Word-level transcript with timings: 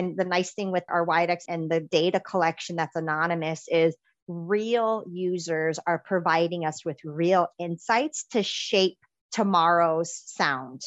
And 0.00 0.16
the 0.16 0.24
nice 0.24 0.54
thing 0.54 0.72
with 0.72 0.84
our 0.88 1.06
Widex 1.06 1.40
and 1.46 1.70
the 1.70 1.80
data 1.80 2.20
collection 2.20 2.76
that's 2.76 2.96
anonymous 2.96 3.66
is 3.68 3.94
real 4.26 5.04
users 5.06 5.78
are 5.86 5.98
providing 5.98 6.64
us 6.64 6.86
with 6.86 6.96
real 7.04 7.48
insights 7.58 8.24
to 8.30 8.42
shape 8.42 8.96
tomorrow's 9.30 10.22
sound. 10.24 10.80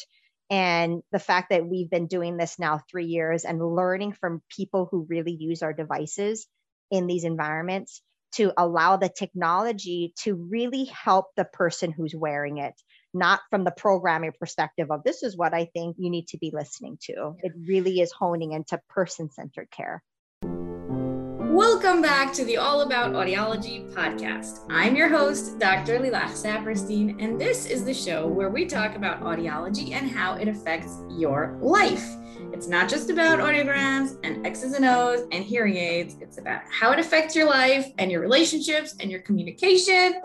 And 0.50 1.02
the 1.12 1.20
fact 1.20 1.50
that 1.50 1.64
we've 1.64 1.88
been 1.88 2.08
doing 2.08 2.36
this 2.36 2.58
now 2.58 2.80
three 2.90 3.06
years 3.06 3.44
and 3.44 3.64
learning 3.64 4.14
from 4.14 4.42
people 4.48 4.88
who 4.90 5.06
really 5.08 5.36
use 5.38 5.62
our 5.62 5.72
devices 5.72 6.48
in 6.90 7.06
these 7.06 7.22
environments 7.22 8.02
to 8.32 8.52
allow 8.56 8.96
the 8.96 9.08
technology 9.08 10.12
to 10.24 10.34
really 10.34 10.86
help 10.86 11.26
the 11.36 11.44
person 11.44 11.92
who's 11.92 12.16
wearing 12.16 12.58
it, 12.58 12.74
not 13.14 13.40
from 13.48 13.62
the 13.62 13.70
programming 13.70 14.32
perspective 14.38 14.90
of 14.90 15.04
this 15.04 15.22
is 15.22 15.36
what 15.36 15.54
I 15.54 15.66
think 15.66 15.96
you 15.98 16.10
need 16.10 16.28
to 16.28 16.38
be 16.38 16.50
listening 16.52 16.98
to. 17.02 17.36
It 17.42 17.52
really 17.66 18.00
is 18.00 18.10
honing 18.10 18.52
into 18.52 18.80
person 18.88 19.30
centered 19.30 19.70
care. 19.70 20.02
Welcome 21.54 22.02
back 22.02 22.32
to 22.32 22.44
the 22.44 22.56
All 22.56 22.80
About 22.80 23.12
Audiology 23.12 23.88
podcast. 23.94 24.66
I'm 24.68 24.96
your 24.96 25.08
host, 25.08 25.60
Dr. 25.60 26.00
Lilach 26.00 26.32
Saperstein, 26.32 27.22
and 27.22 27.40
this 27.40 27.66
is 27.66 27.84
the 27.84 27.94
show 27.94 28.26
where 28.26 28.50
we 28.50 28.66
talk 28.66 28.96
about 28.96 29.20
audiology 29.20 29.92
and 29.92 30.10
how 30.10 30.34
it 30.34 30.48
affects 30.48 30.98
your 31.08 31.56
life. 31.60 32.04
It's 32.52 32.66
not 32.66 32.88
just 32.88 33.08
about 33.08 33.38
audiograms 33.38 34.18
and 34.24 34.44
X's 34.44 34.74
and 34.74 34.84
O's 34.84 35.28
and 35.30 35.44
hearing 35.44 35.76
aids, 35.76 36.16
it's 36.20 36.38
about 36.38 36.62
how 36.68 36.90
it 36.90 36.98
affects 36.98 37.36
your 37.36 37.46
life 37.46 37.86
and 37.98 38.10
your 38.10 38.20
relationships 38.20 38.96
and 38.98 39.08
your 39.08 39.20
communication. 39.20 40.22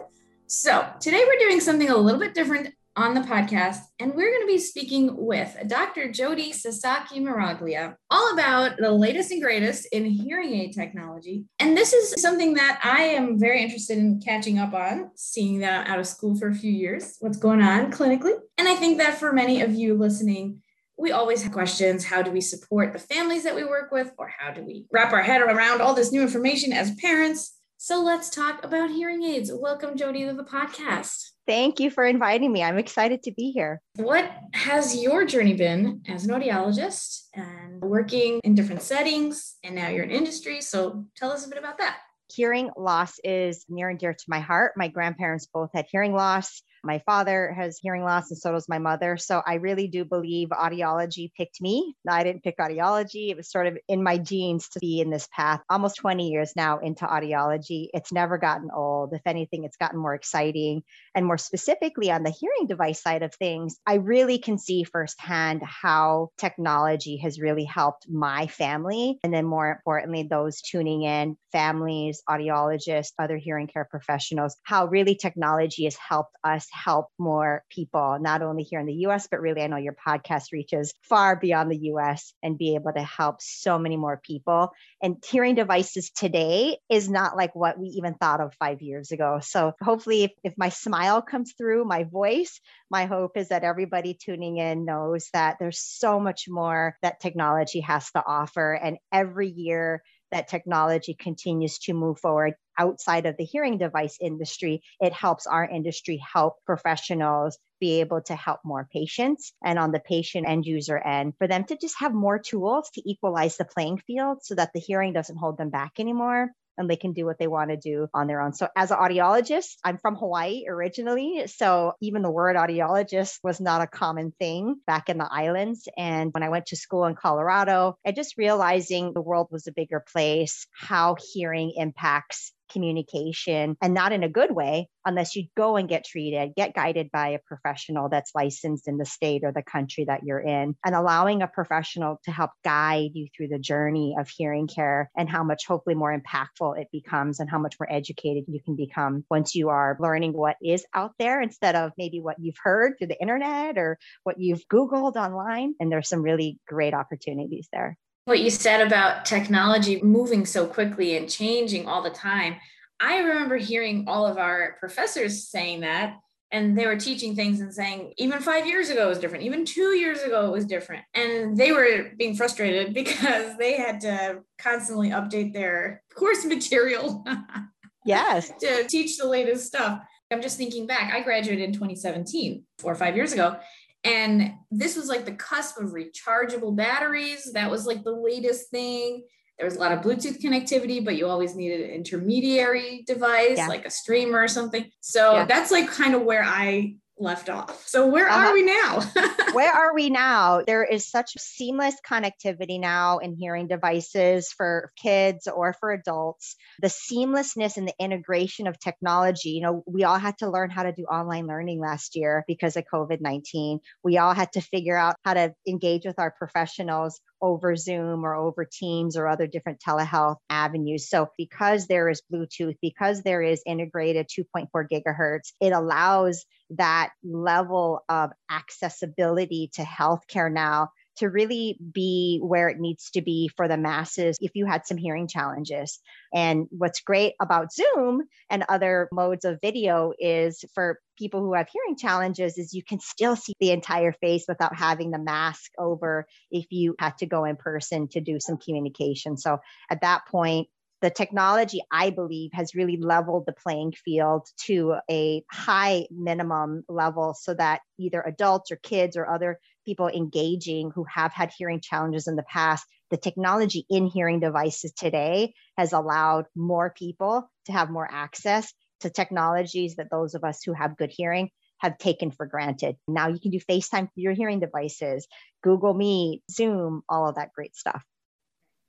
So, 0.48 0.92
today 1.00 1.24
we're 1.28 1.48
doing 1.48 1.62
something 1.62 1.92
a 1.92 1.96
little 1.96 2.20
bit 2.20 2.34
different 2.34 2.74
on 2.96 3.14
the 3.14 3.22
podcast, 3.22 3.80
and 4.00 4.14
we're 4.14 4.32
going 4.32 4.44
to 4.44 4.54
be 4.54 4.58
speaking 4.58 5.16
with 5.16 5.56
Dr. 5.68 6.12
Jody 6.12 6.52
Sasaki 6.52 7.20
Miraglia 7.20 7.96
all 8.10 8.34
about 8.34 8.78
the 8.78 8.92
latest 8.92 9.32
and 9.32 9.42
greatest 9.42 9.88
in 9.92 10.06
hearing 10.06 10.54
aid 10.54 10.74
technology. 10.74 11.46
And 11.60 11.78
this 11.78 11.94
is 11.94 12.22
something 12.22 12.56
that 12.56 12.80
I 12.84 13.04
am 13.04 13.40
very 13.40 13.62
interested 13.62 13.98
in 13.98 14.20
catching 14.20 14.60
up 14.60 14.74
on, 14.74 15.12
seeing 15.16 15.60
that 15.60 15.86
I'm 15.86 15.94
out 15.94 16.00
of 16.00 16.08
school 16.08 16.36
for 16.36 16.50
a 16.50 16.56
few 16.56 16.72
years, 16.72 17.16
what's 17.20 17.38
going 17.38 17.62
on 17.62 17.92
clinically. 17.92 18.34
And 18.58 18.68
I 18.68 18.76
think 18.76 18.98
that 18.98 19.18
for 19.18 19.32
many 19.32 19.62
of 19.62 19.74
you 19.74 19.96
listening, 19.96 20.62
we 20.98 21.12
always 21.12 21.42
have 21.44 21.54
questions. 21.54 22.04
How 22.04 22.22
do 22.22 22.32
we 22.32 22.42
support 22.42 22.92
the 22.92 23.00
families 23.00 23.44
that 23.44 23.56
we 23.56 23.64
work 23.64 23.92
with? 23.92 24.12
Or 24.18 24.32
how 24.38 24.52
do 24.52 24.64
we 24.64 24.86
wrap 24.92 25.14
our 25.14 25.22
head 25.22 25.42
around 25.42 25.82
all 25.82 25.94
this 25.94 26.12
new 26.12 26.22
information 26.22 26.74
as 26.74 26.94
parents? 26.96 27.56
So 27.78 28.02
let's 28.02 28.30
talk 28.30 28.66
about 28.66 28.90
hearing 28.90 29.24
aids. 29.24 29.50
Welcome, 29.54 29.96
Jody, 29.96 30.26
to 30.26 30.34
the 30.34 30.44
podcast. 30.44 31.30
Thank 31.50 31.80
you 31.80 31.90
for 31.90 32.06
inviting 32.06 32.54
me. 32.54 32.62
I'm 32.62 32.78
excited 32.78 33.24
to 33.24 33.32
be 33.32 33.50
here. 33.50 33.82
What 33.96 34.30
has 34.54 35.02
your 35.02 35.26
journey 35.26 35.56
been 35.56 36.04
as 36.08 36.24
an 36.24 36.30
audiologist 36.30 37.24
and 37.34 37.82
working 37.82 38.40
in 38.44 38.54
different 38.54 38.84
settings? 38.84 39.56
And 39.64 39.74
now 39.74 39.88
you're 39.88 40.04
in 40.04 40.12
industry. 40.12 40.62
So 40.62 41.08
tell 41.18 41.32
us 41.32 41.48
a 41.48 41.50
bit 41.50 41.58
about 41.58 41.80
that. 41.80 41.98
Hearing 42.32 42.70
loss 42.78 43.16
is 43.24 43.66
near 43.68 43.90
and 43.90 43.98
dear 43.98 44.14
to 44.14 44.26
my 44.28 44.40
heart. 44.40 44.74
My 44.78 44.90
grandparents 44.90 45.48
both 45.52 45.72
had 45.74 45.88
hearing 45.90 46.14
loss. 46.14 46.62
My 46.84 47.00
father 47.06 47.54
has 47.56 47.78
hearing 47.78 48.04
loss, 48.04 48.32
and 48.32 48.38
so 48.38 48.52
does 48.52 48.70
my 48.70 48.80
mother. 48.80 49.18
So 49.18 49.42
I 49.46 49.56
really 49.56 49.88
do 49.88 50.06
believe 50.06 50.50
audiology 50.50 51.32
picked 51.36 51.62
me. 51.62 51.96
I 52.08 52.24
didn't 52.24 52.44
pick 52.44 52.58
audiology. 52.58 53.30
It 53.30 53.38
was 53.38 53.52
sort 53.52 53.68
of 53.68 53.78
in 53.88 54.04
my 54.04 54.18
genes 54.18 54.70
to 54.70 54.80
be 54.80 55.02
in 55.02 55.10
this 55.10 55.28
path. 55.36 55.62
Almost 55.70 55.98
20 55.98 56.30
years 56.30 56.54
now 56.56 56.80
into 56.80 57.06
audiology. 57.06 57.88
It's 57.94 58.12
never 58.12 58.38
gotten 58.38 58.70
old. 58.74 59.14
If 59.14 59.22
anything, 59.26 59.64
it's 59.64 59.78
gotten 59.78 60.00
more 60.00 60.14
exciting. 60.14 60.84
And 61.16 61.26
more 61.26 61.38
specifically 61.38 62.12
on 62.12 62.24
the 62.24 62.32
hearing 62.32 62.68
device 62.68 63.02
side 63.02 63.24
of 63.24 63.34
things, 63.36 63.78
I 63.86 63.96
really 63.96 64.38
can 64.38 64.58
see 64.58 64.84
firsthand 64.84 65.62
how 65.64 66.30
technology 66.38 67.18
has 67.18 67.40
really 67.40 67.66
helped 67.66 68.08
my 68.10 68.48
family. 68.48 69.20
And 69.24 69.34
then 69.34 69.46
more 69.46 69.70
importantly, 69.70 70.24
those 70.24 70.62
tuning 70.62 71.04
in, 71.04 71.38
families, 71.52 72.22
audiologists, 72.30 73.14
other 73.20 73.38
hearing 73.38 73.68
care 73.68 73.88
professionals, 73.90 74.56
how 74.64 74.86
really 74.86 75.16
technology 75.16 75.86
has 75.86 75.96
helped 75.96 76.36
us 76.44 76.68
help 76.72 77.08
more 77.18 77.64
people, 77.70 78.18
not 78.20 78.42
only 78.42 78.64
here 78.64 78.80
in 78.80 78.86
the 78.86 79.06
US, 79.08 79.28
but 79.30 79.42
really 79.42 79.62
I 79.62 79.68
know 79.68 79.78
your 79.78 79.96
podcast 79.96 80.52
reaches 80.52 80.94
far 81.02 81.36
beyond 81.36 81.72
the 81.72 81.90
US 81.94 82.34
and 82.44 82.58
be 82.58 82.76
able 82.76 82.94
to 82.94 83.04
help 83.04 83.42
so 83.42 83.80
many 83.80 83.98
more 83.98 84.22
people. 84.24 84.72
And 85.02 85.24
hearing 85.28 85.56
devices 85.56 86.12
today 86.12 86.78
is 86.90 87.10
not 87.10 87.36
like 87.36 87.56
what 87.56 87.80
we 87.80 87.88
even 87.90 88.16
thought 88.16 88.42
of 88.42 88.54
five 88.60 88.82
years 88.82 89.12
ago. 89.12 89.40
So 89.42 89.74
hopefully, 89.82 90.24
if, 90.24 90.32
if 90.44 90.54
my 90.58 90.70
smile 90.70 91.22
comes 91.22 91.54
through, 91.58 91.86
my 91.86 92.04
voice, 92.04 92.60
my 92.90 93.06
hope 93.06 93.38
is 93.38 93.50
that 93.50 93.64
everybody 93.64 94.14
tuning 94.14 94.58
in 94.58 94.86
knows 94.86 95.30
that 95.34 95.58
there's 95.60 95.80
so 95.80 96.20
much 96.20 96.46
more 96.48 96.96
that 97.02 97.20
technology 97.20 97.82
has 97.82 98.10
to 98.12 98.24
offer. 98.26 98.74
And 98.74 98.98
every 99.12 99.50
year, 99.50 100.04
that 100.32 100.48
technology 100.48 101.16
continues 101.20 101.80
to 101.80 101.94
move 101.94 102.20
forward 102.20 102.54
outside 102.78 103.26
of 103.26 103.36
the 103.38 103.44
hearing 103.44 103.78
device 103.78 104.18
industry, 104.22 104.82
it 105.00 105.14
helps 105.14 105.46
our 105.46 105.68
industry 105.68 106.22
help 106.34 106.56
professionals 106.66 107.58
be 107.80 108.00
able 108.00 108.22
to 108.22 108.36
help 108.36 108.60
more 108.64 108.88
patients 108.92 109.54
and 109.64 109.80
on 109.80 109.92
the 109.92 110.00
patient 110.00 110.48
end 110.48 110.66
user 110.66 110.98
end 110.98 111.34
for 111.38 111.48
them 111.48 111.64
to 111.66 111.78
just 111.78 111.96
have 112.00 112.14
more 112.14 112.40
tools 112.40 112.90
to 112.94 113.10
equalize 113.10 113.58
the 113.58 113.66
playing 113.66 113.98
field 114.06 114.40
so 114.42 114.56
that 114.56 114.72
the 114.74 114.80
hearing 114.80 115.14
doesn't 115.14 115.38
hold 115.38 115.58
them 115.58 115.70
back 115.70 115.94
anymore 116.00 116.50
and 116.80 116.90
they 116.90 116.96
can 116.96 117.14
do 117.14 117.26
what 117.26 117.38
they 117.38 117.48
want 117.48 117.70
to 117.70 117.78
do 117.78 118.08
on 118.14 118.26
their 118.26 118.42
own. 118.42 118.54
So, 118.54 118.68
as 118.76 118.90
an 118.90 118.98
audiologist, 118.98 119.76
I'm 119.84 120.00
from 120.00 120.16
Hawaii 120.16 120.64
originally. 120.68 121.44
So, 121.48 121.94
even 122.02 122.24
the 122.24 122.32
word 122.32 122.56
audiologist 122.56 123.40
was 123.44 123.60
not 123.60 123.82
a 123.82 123.88
common 123.88 124.32
thing 124.40 124.78
back 124.88 125.10
in 125.10 125.18
the 125.18 125.30
islands. 125.30 125.88
And 125.98 126.34
when 126.34 126.42
I 126.42 126.50
went 126.50 126.68
to 126.68 126.78
school 126.78 127.06
in 127.06 127.16
Colorado, 127.16 127.98
I 128.06 128.14
just 128.14 128.38
realizing 128.38 129.14
the 129.14 129.22
world 129.22 129.50
was 129.52 129.68
a 129.68 129.74
bigger 129.74 130.04
place, 130.12 130.66
how 130.74 131.18
hearing 131.34 131.74
impacts 131.76 132.54
communication 132.70 133.76
and 133.82 133.94
not 133.94 134.12
in 134.12 134.24
a 134.24 134.30
good 134.30 134.52
way 134.52 134.88
unless 135.06 135.36
you 135.36 135.46
go 135.58 135.76
and 135.76 135.90
get 135.90 136.06
treated, 136.06 136.54
get 136.56 136.76
guided 136.76 137.10
by 137.12 137.30
a 137.30 137.40
professional 137.40 138.10
that's 138.10 138.32
licensed 138.36 138.88
in 138.88 138.98
the 138.98 139.06
state 139.06 139.44
or 139.44 139.52
the 139.52 139.64
country 139.64 140.06
that 140.06 140.22
you're 140.24 140.40
in, 140.40 140.76
and 140.86 140.96
allowing 140.96 141.42
a 141.42 141.48
professional 141.48 142.20
to 142.26 142.32
help 142.32 142.52
guide 142.64 143.12
you 143.14 143.28
through 143.36 143.48
the 143.48 143.60
journey 143.60 144.16
of 144.20 144.30
hearing 144.30 144.68
care 144.68 145.10
and 145.18 145.30
how 145.30 145.44
much 145.44 145.66
hopefully 145.68 145.96
more 145.96 146.16
impactful 146.18 146.80
it 146.80 146.88
becomes 146.92 147.40
and 147.40 147.50
how 147.50 147.60
much 147.60 147.76
more 147.80 147.92
educated 147.92 148.44
you 148.48 148.60
can 148.64 148.76
become 148.76 149.26
once 149.30 149.56
you 149.56 149.70
are 149.70 149.98
learning 150.00 150.34
what 150.34 150.58
is 150.62 150.86
out 150.94 151.14
there 151.18 151.42
instead 151.42 151.76
of 151.76 151.92
maybe 151.98 152.20
what 152.20 152.36
you've 152.40 152.56
heard 152.64 152.94
through 152.98 153.08
the 153.08 153.22
internet 153.22 153.78
or 153.78 153.98
what 154.24 154.40
you've 154.40 154.68
Googled 154.68 155.16
online. 155.16 155.74
And 155.80 155.92
there's 155.92 156.10
some 156.10 156.22
really 156.22 156.60
great 156.68 156.94
opportunities 156.94 157.68
there 157.72 157.98
what 158.30 158.40
you 158.40 158.50
said 158.52 158.86
about 158.86 159.26
technology 159.26 160.02
moving 160.02 160.46
so 160.46 160.66
quickly 160.68 161.18
and 161.18 161.28
changing 161.28 161.88
all 161.88 162.02
the 162.02 162.10
time. 162.12 162.56
I 163.00 163.18
remember 163.20 163.58
hearing 163.58 164.06
all 164.08 164.26
of 164.26 164.38
our 164.38 164.78
professors 164.80 165.50
saying 165.50 165.82
that, 165.82 166.16
and 166.52 166.78
they 166.78 166.86
were 166.86 166.96
teaching 166.96 167.36
things 167.36 167.60
and 167.60 167.74
saying, 167.74 168.14
even 168.18 168.40
five 168.40 168.68
years 168.68 168.90
ago 168.90 169.08
it 169.08 169.10
was 169.10 169.20
different, 169.20 169.46
even 169.46 169.66
two 169.66 169.96
years 169.96 170.22
ago 170.22 170.46
it 170.46 170.52
was 170.52 170.66
different. 170.66 171.04
And 171.14 171.58
they 171.58 171.72
were 171.72 172.12
being 172.18 172.36
frustrated 172.36 172.94
because 172.94 173.58
they 173.58 173.78
had 173.78 174.00
to 174.02 174.42
constantly 174.60 175.10
update 175.10 175.54
their 175.54 176.04
course 176.16 176.46
material. 176.46 177.26
yes. 178.06 178.52
to 178.60 178.86
teach 178.88 179.18
the 179.18 179.28
latest 179.28 179.68
stuff. 179.68 180.02
I'm 180.32 180.44
just 180.44 180.58
thinking 180.58 180.86
back, 180.86 181.12
I 181.12 181.22
graduated 181.22 181.64
in 181.64 181.74
2017, 181.74 182.64
four 182.78 182.92
or 182.92 182.96
five 182.96 183.16
years 183.16 183.34
ago. 183.34 183.58
And 184.04 184.54
this 184.72 184.96
was 184.96 185.08
like 185.08 185.26
the 185.26 185.34
cusp 185.34 185.80
of 185.80 185.92
rechargeable 185.92 186.76
batteries. 186.76 187.52
That 187.54 187.70
was 187.70 187.86
like 187.86 188.04
the 188.04 188.16
latest 188.16 188.70
thing. 188.70 189.24
There 189.58 189.66
was 189.66 189.76
a 189.76 189.80
lot 189.80 189.92
of 189.92 190.00
Bluetooth 190.00 190.42
connectivity, 190.42 191.04
but 191.04 191.18
you 191.18 191.28
always 191.28 191.54
needed 191.54 191.82
an 191.82 191.90
intermediary 191.90 193.04
device 193.06 193.58
yeah. 193.58 193.68
like 193.68 193.86
a 193.86 193.90
streamer 193.90 194.40
or 194.40 194.48
something. 194.48 194.90
So 195.02 195.34
yeah. 195.34 195.46
that's 195.46 195.70
like 195.70 195.90
kind 195.90 196.16
of 196.16 196.22
where 196.22 196.44
I 196.46 196.96
left 197.20 197.50
off. 197.50 197.86
So 197.88 198.08
where 198.08 198.28
uh-huh. 198.28 198.48
are 198.48 198.54
we 198.54 198.64
now? 198.64 199.02
where 199.54 199.72
are 199.72 199.94
we 199.94 200.10
now? 200.10 200.62
There 200.66 200.84
is 200.84 201.08
such 201.08 201.32
seamless 201.38 201.96
connectivity 202.10 202.80
now 202.80 203.18
in 203.18 203.36
hearing 203.36 203.68
devices 203.68 204.54
for 204.56 204.92
kids 205.02 205.48
or 205.48 205.74
for 205.80 205.92
adults. 205.92 206.56
The 206.82 206.88
seamlessness 206.88 207.78
and 207.78 207.88
the 207.88 207.94
integration 208.00 208.68
of 208.68 208.80
technology. 208.80 209.50
You 209.50 209.62
know, 209.62 209.84
we 209.86 210.04
all 210.04 210.18
had 210.18 210.38
to 210.40 210.50
learn 210.50 210.70
how 210.70 210.84
to 210.84 210.94
do 210.94 211.04
online 211.04 211.48
learning 211.48 211.80
last 211.80 212.16
year 212.16 212.44
because 212.48 212.78
of 212.78 212.86
COVID 212.92 213.22
19. 213.22 213.80
We 214.04 214.18
all 214.18 214.34
had 214.34 214.52
to 214.54 214.62
figure 214.62 214.98
out 214.98 215.16
how 215.24 215.34
to 215.34 215.54
engage 215.68 216.06
with 216.06 216.20
our 216.20 216.32
professionals 216.32 217.20
over 217.42 217.76
Zoom 217.76 218.26
or 218.26 218.36
over 218.36 218.66
Teams 218.66 219.18
or 219.18 219.28
other 219.28 219.48
different 219.48 219.82
telehealth 219.86 220.38
avenues. 220.50 221.10
So, 221.10 221.30
because 221.38 221.88
there 221.88 222.10
is 222.10 222.22
Bluetooth, 222.32 222.78
because 222.82 223.22
there 223.24 223.42
is 223.42 223.62
integrated 223.66 224.28
2.4 224.28 224.70
gigahertz, 224.92 225.54
it 225.60 225.72
allows 225.72 226.46
that 226.72 227.12
level 227.24 228.04
of 228.10 228.32
accessibility 228.50 229.70
to 229.74 229.82
healthcare 229.82 230.52
now 230.52 230.90
to 231.20 231.28
really 231.28 231.78
be 231.94 232.40
where 232.42 232.70
it 232.70 232.80
needs 232.80 233.12
to 233.12 233.22
be 233.22 233.50
for 233.56 233.68
the 233.68 233.78
masses 233.78 234.38
if 234.42 234.52
you 234.56 234.66
had 234.66 234.86
some 234.86 234.98
hearing 234.98 235.28
challenges. 235.28 236.00
And 236.34 236.68
what's 236.72 237.02
great 237.02 237.34
about 237.42 237.72
Zoom 237.72 238.24
and 238.50 238.66
other 238.68 239.08
modes 239.12 239.46
of 239.46 239.60
video 239.62 240.14
is 240.18 240.64
for 240.74 241.00
people 241.18 241.42
who 241.42 241.54
have 241.54 241.68
hearing 241.72 241.98
challenges 241.98 242.58
is 242.58 242.74
you 242.74 242.84
can 242.84 243.00
still 243.00 243.36
see 243.36 243.54
the 243.60 243.72
entire 243.72 244.14
face 244.14 244.46
without 244.48 244.76
having 244.76 245.12
the 245.12 245.20
mask 245.20 245.72
over 245.78 246.26
if 246.52 246.66
you 246.70 246.96
had 247.00 247.18
to 247.18 247.26
go 247.26 247.46
in 247.46 247.56
person 247.56 248.08
to 248.08 248.22
do 248.22 248.40
some 248.40 248.58
communication. 248.58 249.38
So 249.38 249.60
at 249.90 250.02
that 250.02 250.26
point, 250.28 250.68
the 251.02 251.10
technology, 251.10 251.82
I 251.92 252.10
believe, 252.10 252.52
has 252.54 252.76
really 252.76 252.98
leveled 252.98 253.46
the 253.46 253.54
playing 253.54 253.94
field 253.94 254.48
to 254.66 254.96
a 255.10 255.44
high 255.50 256.08
minimum 256.12 256.84
level 256.90 257.34
so 257.34 257.54
that 257.54 257.82
either 257.98 258.22
adults 258.22 258.72
or 258.72 258.76
kids 258.78 259.16
or 259.16 259.30
other 259.30 259.60
people 259.90 260.08
engaging 260.08 260.92
who 260.94 261.04
have 261.06 261.34
had 261.34 261.52
hearing 261.58 261.82
challenges 261.82 262.28
in 262.28 262.36
the 262.36 262.44
past, 262.44 262.86
the 263.10 263.18
technology 263.18 263.88
in 263.90 264.06
hearing 264.06 264.40
devices 264.40 264.94
today 264.94 265.52
has 265.78 265.94
allowed 265.94 266.46
more 266.56 266.94
people 266.96 267.50
to 267.66 267.72
have 267.72 267.90
more 267.90 268.08
access 268.10 268.72
to 269.00 269.10
technologies 269.10 269.96
that 269.96 270.12
those 270.12 270.36
of 270.36 270.44
us 270.44 270.62
who 270.64 270.74
have 270.74 270.96
good 270.96 271.12
hearing 271.12 271.50
have 271.80 271.98
taken 271.98 272.30
for 272.30 272.46
granted. 272.46 272.98
Now 273.08 273.30
you 273.30 273.40
can 273.40 273.50
do 273.50 273.60
FaceTime 273.60 274.10
through 274.14 274.24
your 274.24 274.34
hearing 274.34 274.60
devices, 274.60 275.28
Google 275.64 275.96
Meet, 275.96 276.44
Zoom, 276.52 277.02
all 277.10 277.28
of 277.28 277.36
that 277.36 277.52
great 277.54 277.76
stuff. 277.76 278.04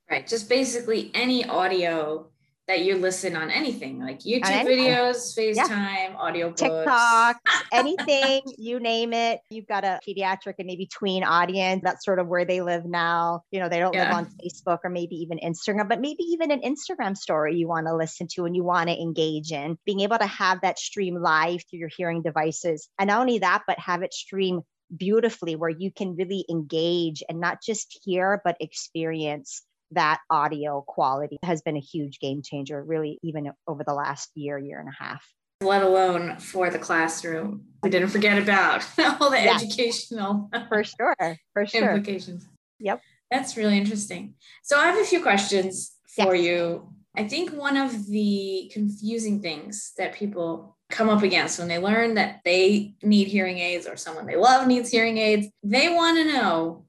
Right. 0.07 0.27
Just 0.27 0.49
basically 0.49 1.09
any 1.15 1.45
audio 1.45 2.27
that 2.71 2.85
you 2.85 2.95
listen 2.95 3.35
on 3.35 3.51
anything 3.51 3.99
like 3.99 4.19
YouTube 4.19 4.43
videos, 4.43 5.37
FaceTime, 5.37 5.57
yeah. 5.57 6.15
audio 6.17 6.53
TikTok, 6.53 7.35
anything, 7.73 8.43
you 8.57 8.79
name 8.79 9.11
it. 9.11 9.41
You've 9.49 9.67
got 9.67 9.83
a 9.83 9.99
pediatric 10.07 10.53
and 10.57 10.67
maybe 10.67 10.85
tween 10.85 11.25
audience. 11.25 11.81
That's 11.83 12.05
sort 12.05 12.19
of 12.19 12.27
where 12.27 12.45
they 12.45 12.61
live 12.61 12.85
now. 12.85 13.43
You 13.51 13.59
know, 13.59 13.67
they 13.67 13.79
don't 13.79 13.93
yeah. 13.93 14.05
live 14.05 14.13
on 14.13 14.25
Facebook 14.41 14.79
or 14.85 14.89
maybe 14.89 15.17
even 15.17 15.37
Instagram, 15.39 15.89
but 15.89 15.99
maybe 15.99 16.23
even 16.23 16.49
an 16.49 16.61
Instagram 16.61 17.17
story 17.17 17.57
you 17.57 17.67
want 17.67 17.87
to 17.87 17.95
listen 17.95 18.27
to 18.35 18.45
and 18.45 18.55
you 18.55 18.63
want 18.63 18.87
to 18.87 18.97
engage 18.97 19.51
in. 19.51 19.77
Being 19.85 19.99
able 19.99 20.19
to 20.19 20.27
have 20.27 20.61
that 20.61 20.79
stream 20.79 21.15
live 21.15 21.63
through 21.69 21.79
your 21.79 21.89
hearing 21.97 22.21
devices. 22.21 22.87
And 22.97 23.09
not 23.09 23.19
only 23.19 23.39
that, 23.39 23.63
but 23.67 23.79
have 23.79 24.01
it 24.01 24.13
stream 24.13 24.61
beautifully 24.95 25.57
where 25.57 25.69
you 25.69 25.91
can 25.91 26.15
really 26.15 26.45
engage 26.49 27.21
and 27.27 27.41
not 27.41 27.61
just 27.61 27.99
hear, 28.05 28.41
but 28.45 28.55
experience 28.61 29.63
that 29.91 30.19
audio 30.29 30.83
quality 30.87 31.37
has 31.43 31.61
been 31.61 31.77
a 31.77 31.81
huge 31.81 32.19
game 32.19 32.41
changer, 32.43 32.83
really, 32.83 33.19
even 33.23 33.51
over 33.67 33.83
the 33.85 33.93
last 33.93 34.29
year, 34.35 34.57
year 34.57 34.79
and 34.79 34.89
a 34.89 35.03
half. 35.03 35.25
Let 35.61 35.83
alone 35.83 36.39
for 36.39 36.69
the 36.69 36.79
classroom. 36.79 37.65
We 37.83 37.89
didn't 37.89 38.09
forget 38.09 38.37
about 38.37 38.83
all 39.21 39.29
the 39.29 39.41
yeah. 39.41 39.55
educational 39.55 40.49
for 40.69 40.83
sure, 40.83 41.37
for 41.53 41.65
sure 41.65 41.91
implications. 41.91 42.47
Yep. 42.79 43.01
That's 43.29 43.55
really 43.55 43.77
interesting. 43.77 44.33
So 44.63 44.77
I 44.77 44.87
have 44.87 44.99
a 44.99 45.05
few 45.05 45.21
questions 45.21 45.93
for 46.15 46.35
yes. 46.35 46.45
you. 46.45 46.93
I 47.15 47.27
think 47.27 47.51
one 47.51 47.77
of 47.77 48.07
the 48.07 48.71
confusing 48.73 49.41
things 49.41 49.93
that 49.97 50.13
people 50.13 50.77
come 50.89 51.09
up 51.09 51.23
against 51.23 51.59
when 51.59 51.67
they 51.67 51.79
learn 51.79 52.15
that 52.15 52.41
they 52.43 52.95
need 53.01 53.27
hearing 53.27 53.59
aids 53.59 53.87
or 53.87 53.95
someone 53.95 54.25
they 54.25 54.35
love 54.35 54.67
needs 54.67 54.89
hearing 54.89 55.17
aids, 55.17 55.47
they 55.63 55.89
want 55.89 56.17
to 56.17 56.25
know 56.25 56.85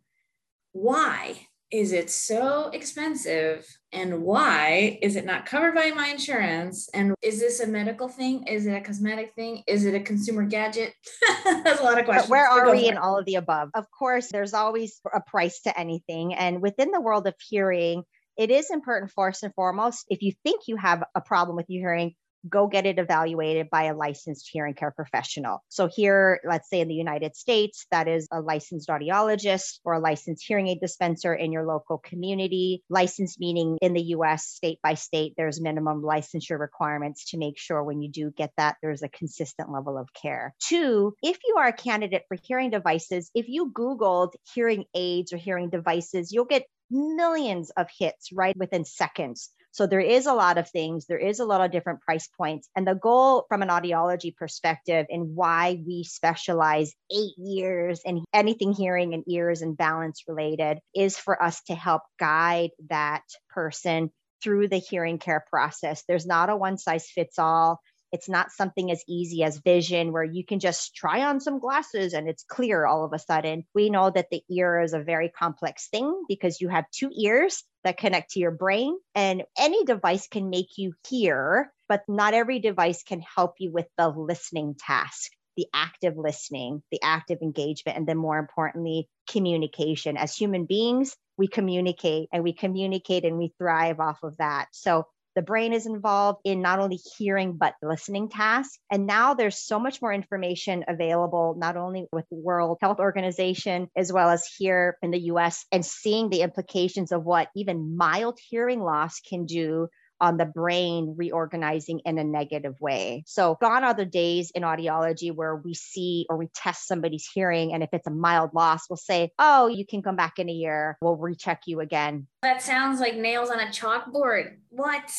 why 0.72 1.46
is 1.72 1.92
it 1.92 2.10
so 2.10 2.68
expensive? 2.74 3.66
And 3.92 4.22
why 4.22 4.98
is 5.02 5.16
it 5.16 5.24
not 5.24 5.46
covered 5.46 5.74
by 5.74 5.90
my 5.90 6.08
insurance? 6.08 6.88
And 6.92 7.14
is 7.22 7.40
this 7.40 7.60
a 7.60 7.66
medical 7.66 8.08
thing? 8.08 8.46
Is 8.46 8.66
it 8.66 8.74
a 8.74 8.80
cosmetic 8.80 9.34
thing? 9.34 9.62
Is 9.66 9.86
it 9.86 9.94
a 9.94 10.00
consumer 10.00 10.44
gadget? 10.44 10.92
That's 11.44 11.80
a 11.80 11.82
lot 11.82 11.98
of 11.98 12.04
questions 12.04 12.30
where 12.30 12.46
are 12.46 12.70
we 12.70 12.88
in 12.88 12.98
all 12.98 13.18
of 13.18 13.24
the 13.24 13.36
above? 13.36 13.70
Of 13.74 13.86
course 13.90 14.28
there's 14.30 14.52
always 14.52 15.00
a 15.12 15.20
price 15.20 15.62
to 15.62 15.78
anything. 15.78 16.34
And 16.34 16.60
within 16.60 16.90
the 16.90 17.00
world 17.00 17.26
of 17.26 17.34
hearing 17.48 18.04
it 18.36 18.50
is 18.50 18.70
important 18.70 19.12
first 19.12 19.42
and 19.42 19.54
foremost 19.54 20.06
if 20.08 20.22
you 20.22 20.32
think 20.42 20.62
you 20.66 20.76
have 20.76 21.04
a 21.14 21.20
problem 21.20 21.56
with 21.56 21.66
your 21.68 21.82
hearing 21.82 22.14
go 22.48 22.66
get 22.66 22.86
it 22.86 22.98
evaluated 22.98 23.70
by 23.70 23.84
a 23.84 23.96
licensed 23.96 24.48
hearing 24.52 24.74
care 24.74 24.90
professional. 24.90 25.62
So, 25.68 25.88
here, 25.88 26.40
let's 26.44 26.68
say 26.68 26.80
in 26.80 26.88
the 26.88 26.94
United 26.94 27.36
States, 27.36 27.86
that 27.90 28.08
is 28.08 28.28
a 28.32 28.40
licensed 28.40 28.88
audiologist 28.88 29.80
or 29.84 29.94
a 29.94 30.00
licensed 30.00 30.44
hearing 30.46 30.68
aid 30.68 30.80
dispenser 30.80 31.34
in 31.34 31.52
your 31.52 31.66
local 31.66 31.98
community. 31.98 32.82
Licensed 32.88 33.38
meaning 33.40 33.78
in 33.80 33.92
the 33.92 34.02
US, 34.16 34.44
state 34.44 34.78
by 34.82 34.94
state, 34.94 35.34
there's 35.36 35.60
minimum 35.60 36.02
licensure 36.02 36.58
requirements 36.58 37.30
to 37.30 37.38
make 37.38 37.58
sure 37.58 37.82
when 37.82 38.02
you 38.02 38.10
do 38.10 38.30
get 38.30 38.52
that, 38.56 38.76
there's 38.82 39.02
a 39.02 39.08
consistent 39.08 39.70
level 39.70 39.98
of 39.98 40.08
care. 40.14 40.54
Two, 40.60 41.14
if 41.22 41.38
you 41.46 41.56
are 41.58 41.68
a 41.68 41.72
candidate 41.72 42.24
for 42.28 42.36
hearing 42.42 42.70
devices, 42.70 43.30
if 43.34 43.48
you 43.48 43.72
Googled 43.72 44.32
hearing 44.54 44.84
aids 44.94 45.32
or 45.32 45.36
hearing 45.36 45.70
devices, 45.70 46.32
you'll 46.32 46.44
get 46.44 46.66
millions 46.90 47.70
of 47.70 47.88
hits 47.98 48.30
right 48.32 48.56
within 48.56 48.84
seconds 48.84 49.50
so 49.72 49.86
there 49.86 50.00
is 50.00 50.26
a 50.26 50.34
lot 50.34 50.58
of 50.58 50.68
things, 50.68 51.06
there 51.06 51.18
is 51.18 51.40
a 51.40 51.46
lot 51.46 51.62
of 51.62 51.72
different 51.72 52.02
price 52.02 52.28
points. 52.28 52.68
And 52.76 52.86
the 52.86 52.94
goal 52.94 53.46
from 53.48 53.62
an 53.62 53.70
audiology 53.70 54.36
perspective 54.36 55.06
and 55.08 55.34
why 55.34 55.82
we 55.86 56.04
specialize 56.04 56.92
eight 57.10 57.32
years 57.38 58.02
in 58.04 58.22
anything 58.34 58.72
hearing 58.72 59.14
and 59.14 59.24
ears 59.26 59.62
and 59.62 59.76
balance 59.76 60.24
related 60.28 60.78
is 60.94 61.16
for 61.16 61.42
us 61.42 61.62
to 61.64 61.74
help 61.74 62.02
guide 62.20 62.70
that 62.90 63.22
person 63.48 64.10
through 64.42 64.68
the 64.68 64.78
hearing 64.78 65.18
care 65.18 65.44
process. 65.48 66.04
There's 66.06 66.26
not 66.26 66.50
a 66.50 66.56
one 66.56 66.76
size 66.76 67.08
fits 67.08 67.38
all. 67.38 67.80
It's 68.12 68.28
not 68.28 68.52
something 68.52 68.90
as 68.90 69.02
easy 69.08 69.42
as 69.42 69.58
vision 69.58 70.12
where 70.12 70.24
you 70.24 70.44
can 70.44 70.60
just 70.60 70.94
try 70.94 71.22
on 71.24 71.40
some 71.40 71.58
glasses 71.58 72.12
and 72.12 72.28
it's 72.28 72.44
clear 72.44 72.86
all 72.86 73.04
of 73.04 73.12
a 73.12 73.18
sudden. 73.18 73.64
We 73.74 73.90
know 73.90 74.10
that 74.10 74.30
the 74.30 74.42
ear 74.50 74.80
is 74.80 74.92
a 74.92 75.02
very 75.02 75.30
complex 75.30 75.88
thing 75.88 76.24
because 76.28 76.60
you 76.60 76.68
have 76.68 76.84
two 76.90 77.10
ears 77.16 77.64
that 77.84 77.98
connect 77.98 78.32
to 78.32 78.40
your 78.40 78.52
brain, 78.52 78.96
and 79.14 79.42
any 79.58 79.84
device 79.84 80.28
can 80.28 80.50
make 80.50 80.78
you 80.78 80.92
hear, 81.08 81.72
but 81.88 82.02
not 82.06 82.32
every 82.32 82.60
device 82.60 83.02
can 83.02 83.20
help 83.20 83.54
you 83.58 83.72
with 83.72 83.86
the 83.98 84.08
listening 84.08 84.76
task 84.78 85.32
the 85.56 85.66
active 85.74 86.16
listening, 86.16 86.82
the 86.90 87.00
active 87.02 87.38
engagement, 87.42 87.98
and 87.98 88.06
then 88.06 88.16
more 88.16 88.38
importantly, 88.38 89.08
communication. 89.28 90.16
As 90.16 90.34
human 90.34 90.64
beings, 90.64 91.16
we 91.36 91.46
communicate 91.46 92.28
and 92.32 92.42
we 92.42 92.52
communicate 92.52 93.24
and 93.24 93.38
we 93.38 93.52
thrive 93.58 94.00
off 94.00 94.22
of 94.22 94.36
that. 94.38 94.68
So 94.72 95.06
the 95.34 95.42
brain 95.42 95.72
is 95.72 95.86
involved 95.86 96.40
in 96.44 96.62
not 96.62 96.78
only 96.78 96.98
hearing, 97.18 97.56
but 97.56 97.74
listening 97.82 98.28
tasks. 98.28 98.78
And 98.90 99.06
now 99.06 99.34
there's 99.34 99.58
so 99.58 99.78
much 99.78 100.02
more 100.02 100.12
information 100.12 100.84
available, 100.88 101.54
not 101.58 101.76
only 101.76 102.06
with 102.12 102.26
the 102.30 102.36
World 102.36 102.78
Health 102.80 102.98
Organization, 103.00 103.88
as 103.96 104.12
well 104.12 104.30
as 104.30 104.46
here 104.58 104.96
in 105.02 105.10
the 105.10 105.20
US, 105.32 105.64
and 105.72 105.84
seeing 105.84 106.28
the 106.28 106.42
implications 106.42 107.12
of 107.12 107.24
what 107.24 107.48
even 107.56 107.96
mild 107.96 108.38
hearing 108.48 108.80
loss 108.80 109.20
can 109.20 109.46
do 109.46 109.88
on 110.22 110.36
the 110.36 110.46
brain 110.46 111.14
reorganizing 111.18 112.00
in 112.06 112.16
a 112.16 112.24
negative 112.24 112.80
way. 112.80 113.24
So, 113.26 113.58
gone 113.60 113.82
are 113.82 113.92
the 113.92 114.06
days 114.06 114.52
in 114.54 114.62
audiology 114.62 115.34
where 115.34 115.56
we 115.56 115.74
see 115.74 116.26
or 116.30 116.36
we 116.36 116.48
test 116.54 116.86
somebody's 116.86 117.28
hearing. 117.34 117.74
And 117.74 117.82
if 117.82 117.90
it's 117.92 118.06
a 118.06 118.10
mild 118.10 118.54
loss, 118.54 118.88
we'll 118.88 118.96
say, 118.96 119.32
oh, 119.40 119.66
you 119.66 119.84
can 119.84 120.00
come 120.00 120.14
back 120.14 120.38
in 120.38 120.48
a 120.48 120.52
year. 120.52 120.96
We'll 121.02 121.16
recheck 121.16 121.62
you 121.66 121.80
again. 121.80 122.28
That 122.42 122.62
sounds 122.62 123.00
like 123.00 123.16
nails 123.16 123.50
on 123.50 123.58
a 123.58 123.66
chalkboard. 123.66 124.56
What? 124.70 125.12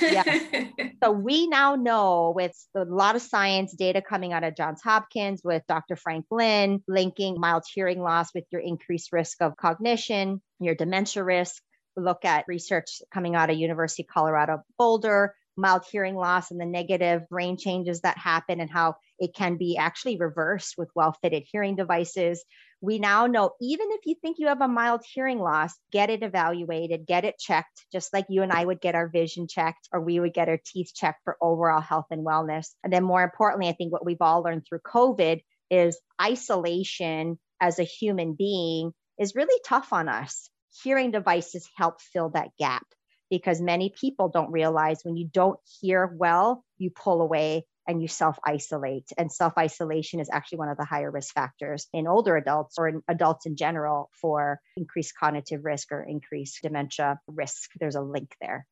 yeah. 0.00 0.22
So, 1.02 1.10
we 1.10 1.48
now 1.48 1.74
know 1.74 2.32
with 2.36 2.52
a 2.76 2.84
lot 2.84 3.16
of 3.16 3.22
science 3.22 3.72
data 3.72 4.02
coming 4.02 4.32
out 4.32 4.44
of 4.44 4.54
Johns 4.54 4.82
Hopkins 4.82 5.40
with 5.42 5.62
Dr. 5.66 5.96
Frank 5.96 6.26
Lin 6.30 6.82
linking 6.86 7.40
mild 7.40 7.64
hearing 7.72 8.00
loss 8.00 8.32
with 8.34 8.44
your 8.50 8.60
increased 8.60 9.12
risk 9.12 9.40
of 9.40 9.56
cognition, 9.56 10.42
your 10.60 10.74
dementia 10.74 11.24
risk 11.24 11.62
look 11.96 12.24
at 12.24 12.48
research 12.48 13.02
coming 13.12 13.34
out 13.34 13.50
of 13.50 13.56
University 13.56 14.02
of 14.02 14.08
Colorado 14.08 14.62
Boulder, 14.78 15.34
mild 15.56 15.84
hearing 15.90 16.14
loss 16.14 16.50
and 16.50 16.60
the 16.60 16.66
negative 16.66 17.28
brain 17.28 17.56
changes 17.56 18.00
that 18.00 18.16
happen 18.16 18.60
and 18.60 18.70
how 18.70 18.96
it 19.18 19.34
can 19.34 19.56
be 19.56 19.76
actually 19.76 20.16
reversed 20.16 20.76
with 20.78 20.88
well-fitted 20.94 21.44
hearing 21.50 21.76
devices. 21.76 22.44
We 22.80 22.98
now 22.98 23.26
know 23.26 23.52
even 23.60 23.88
if 23.90 24.00
you 24.06 24.16
think 24.20 24.38
you 24.38 24.48
have 24.48 24.60
a 24.60 24.68
mild 24.68 25.02
hearing 25.12 25.38
loss, 25.38 25.72
get 25.92 26.10
it 26.10 26.22
evaluated, 26.22 27.06
get 27.06 27.24
it 27.24 27.38
checked, 27.38 27.84
just 27.92 28.12
like 28.12 28.26
you 28.28 28.42
and 28.42 28.52
I 28.52 28.64
would 28.64 28.80
get 28.80 28.94
our 28.94 29.08
vision 29.08 29.46
checked 29.46 29.88
or 29.92 30.00
we 30.00 30.18
would 30.18 30.34
get 30.34 30.48
our 30.48 30.58
teeth 30.64 30.92
checked 30.94 31.20
for 31.24 31.36
overall 31.40 31.80
health 31.80 32.06
and 32.10 32.26
wellness. 32.26 32.68
And 32.82 32.92
then 32.92 33.04
more 33.04 33.22
importantly, 33.22 33.68
I 33.68 33.72
think 33.72 33.92
what 33.92 34.04
we've 34.04 34.16
all 34.20 34.42
learned 34.42 34.64
through 34.66 34.80
COVID 34.80 35.42
is 35.70 36.00
isolation 36.20 37.38
as 37.60 37.78
a 37.78 37.84
human 37.84 38.34
being 38.34 38.92
is 39.18 39.36
really 39.36 39.60
tough 39.64 39.92
on 39.92 40.08
us 40.08 40.50
hearing 40.82 41.10
devices 41.10 41.68
help 41.76 42.00
fill 42.00 42.30
that 42.30 42.50
gap 42.58 42.84
because 43.30 43.60
many 43.60 43.92
people 43.98 44.28
don't 44.28 44.52
realize 44.52 45.00
when 45.02 45.16
you 45.16 45.28
don't 45.32 45.58
hear 45.80 46.14
well, 46.18 46.64
you 46.78 46.90
pull 46.90 47.22
away 47.22 47.64
and 47.88 48.00
you 48.00 48.08
self 48.08 48.38
isolate. 48.44 49.10
And 49.16 49.32
self 49.32 49.54
isolation 49.58 50.20
is 50.20 50.28
actually 50.30 50.58
one 50.58 50.68
of 50.68 50.76
the 50.76 50.84
higher 50.84 51.10
risk 51.10 51.34
factors 51.34 51.88
in 51.92 52.06
older 52.06 52.36
adults 52.36 52.78
or 52.78 52.88
in 52.88 53.02
adults 53.08 53.46
in 53.46 53.56
general 53.56 54.10
for 54.20 54.60
increased 54.76 55.14
cognitive 55.18 55.64
risk 55.64 55.92
or 55.92 56.02
increased 56.02 56.60
dementia 56.62 57.18
risk. 57.26 57.70
There's 57.80 57.96
a 57.96 58.02
link 58.02 58.34
there. 58.40 58.66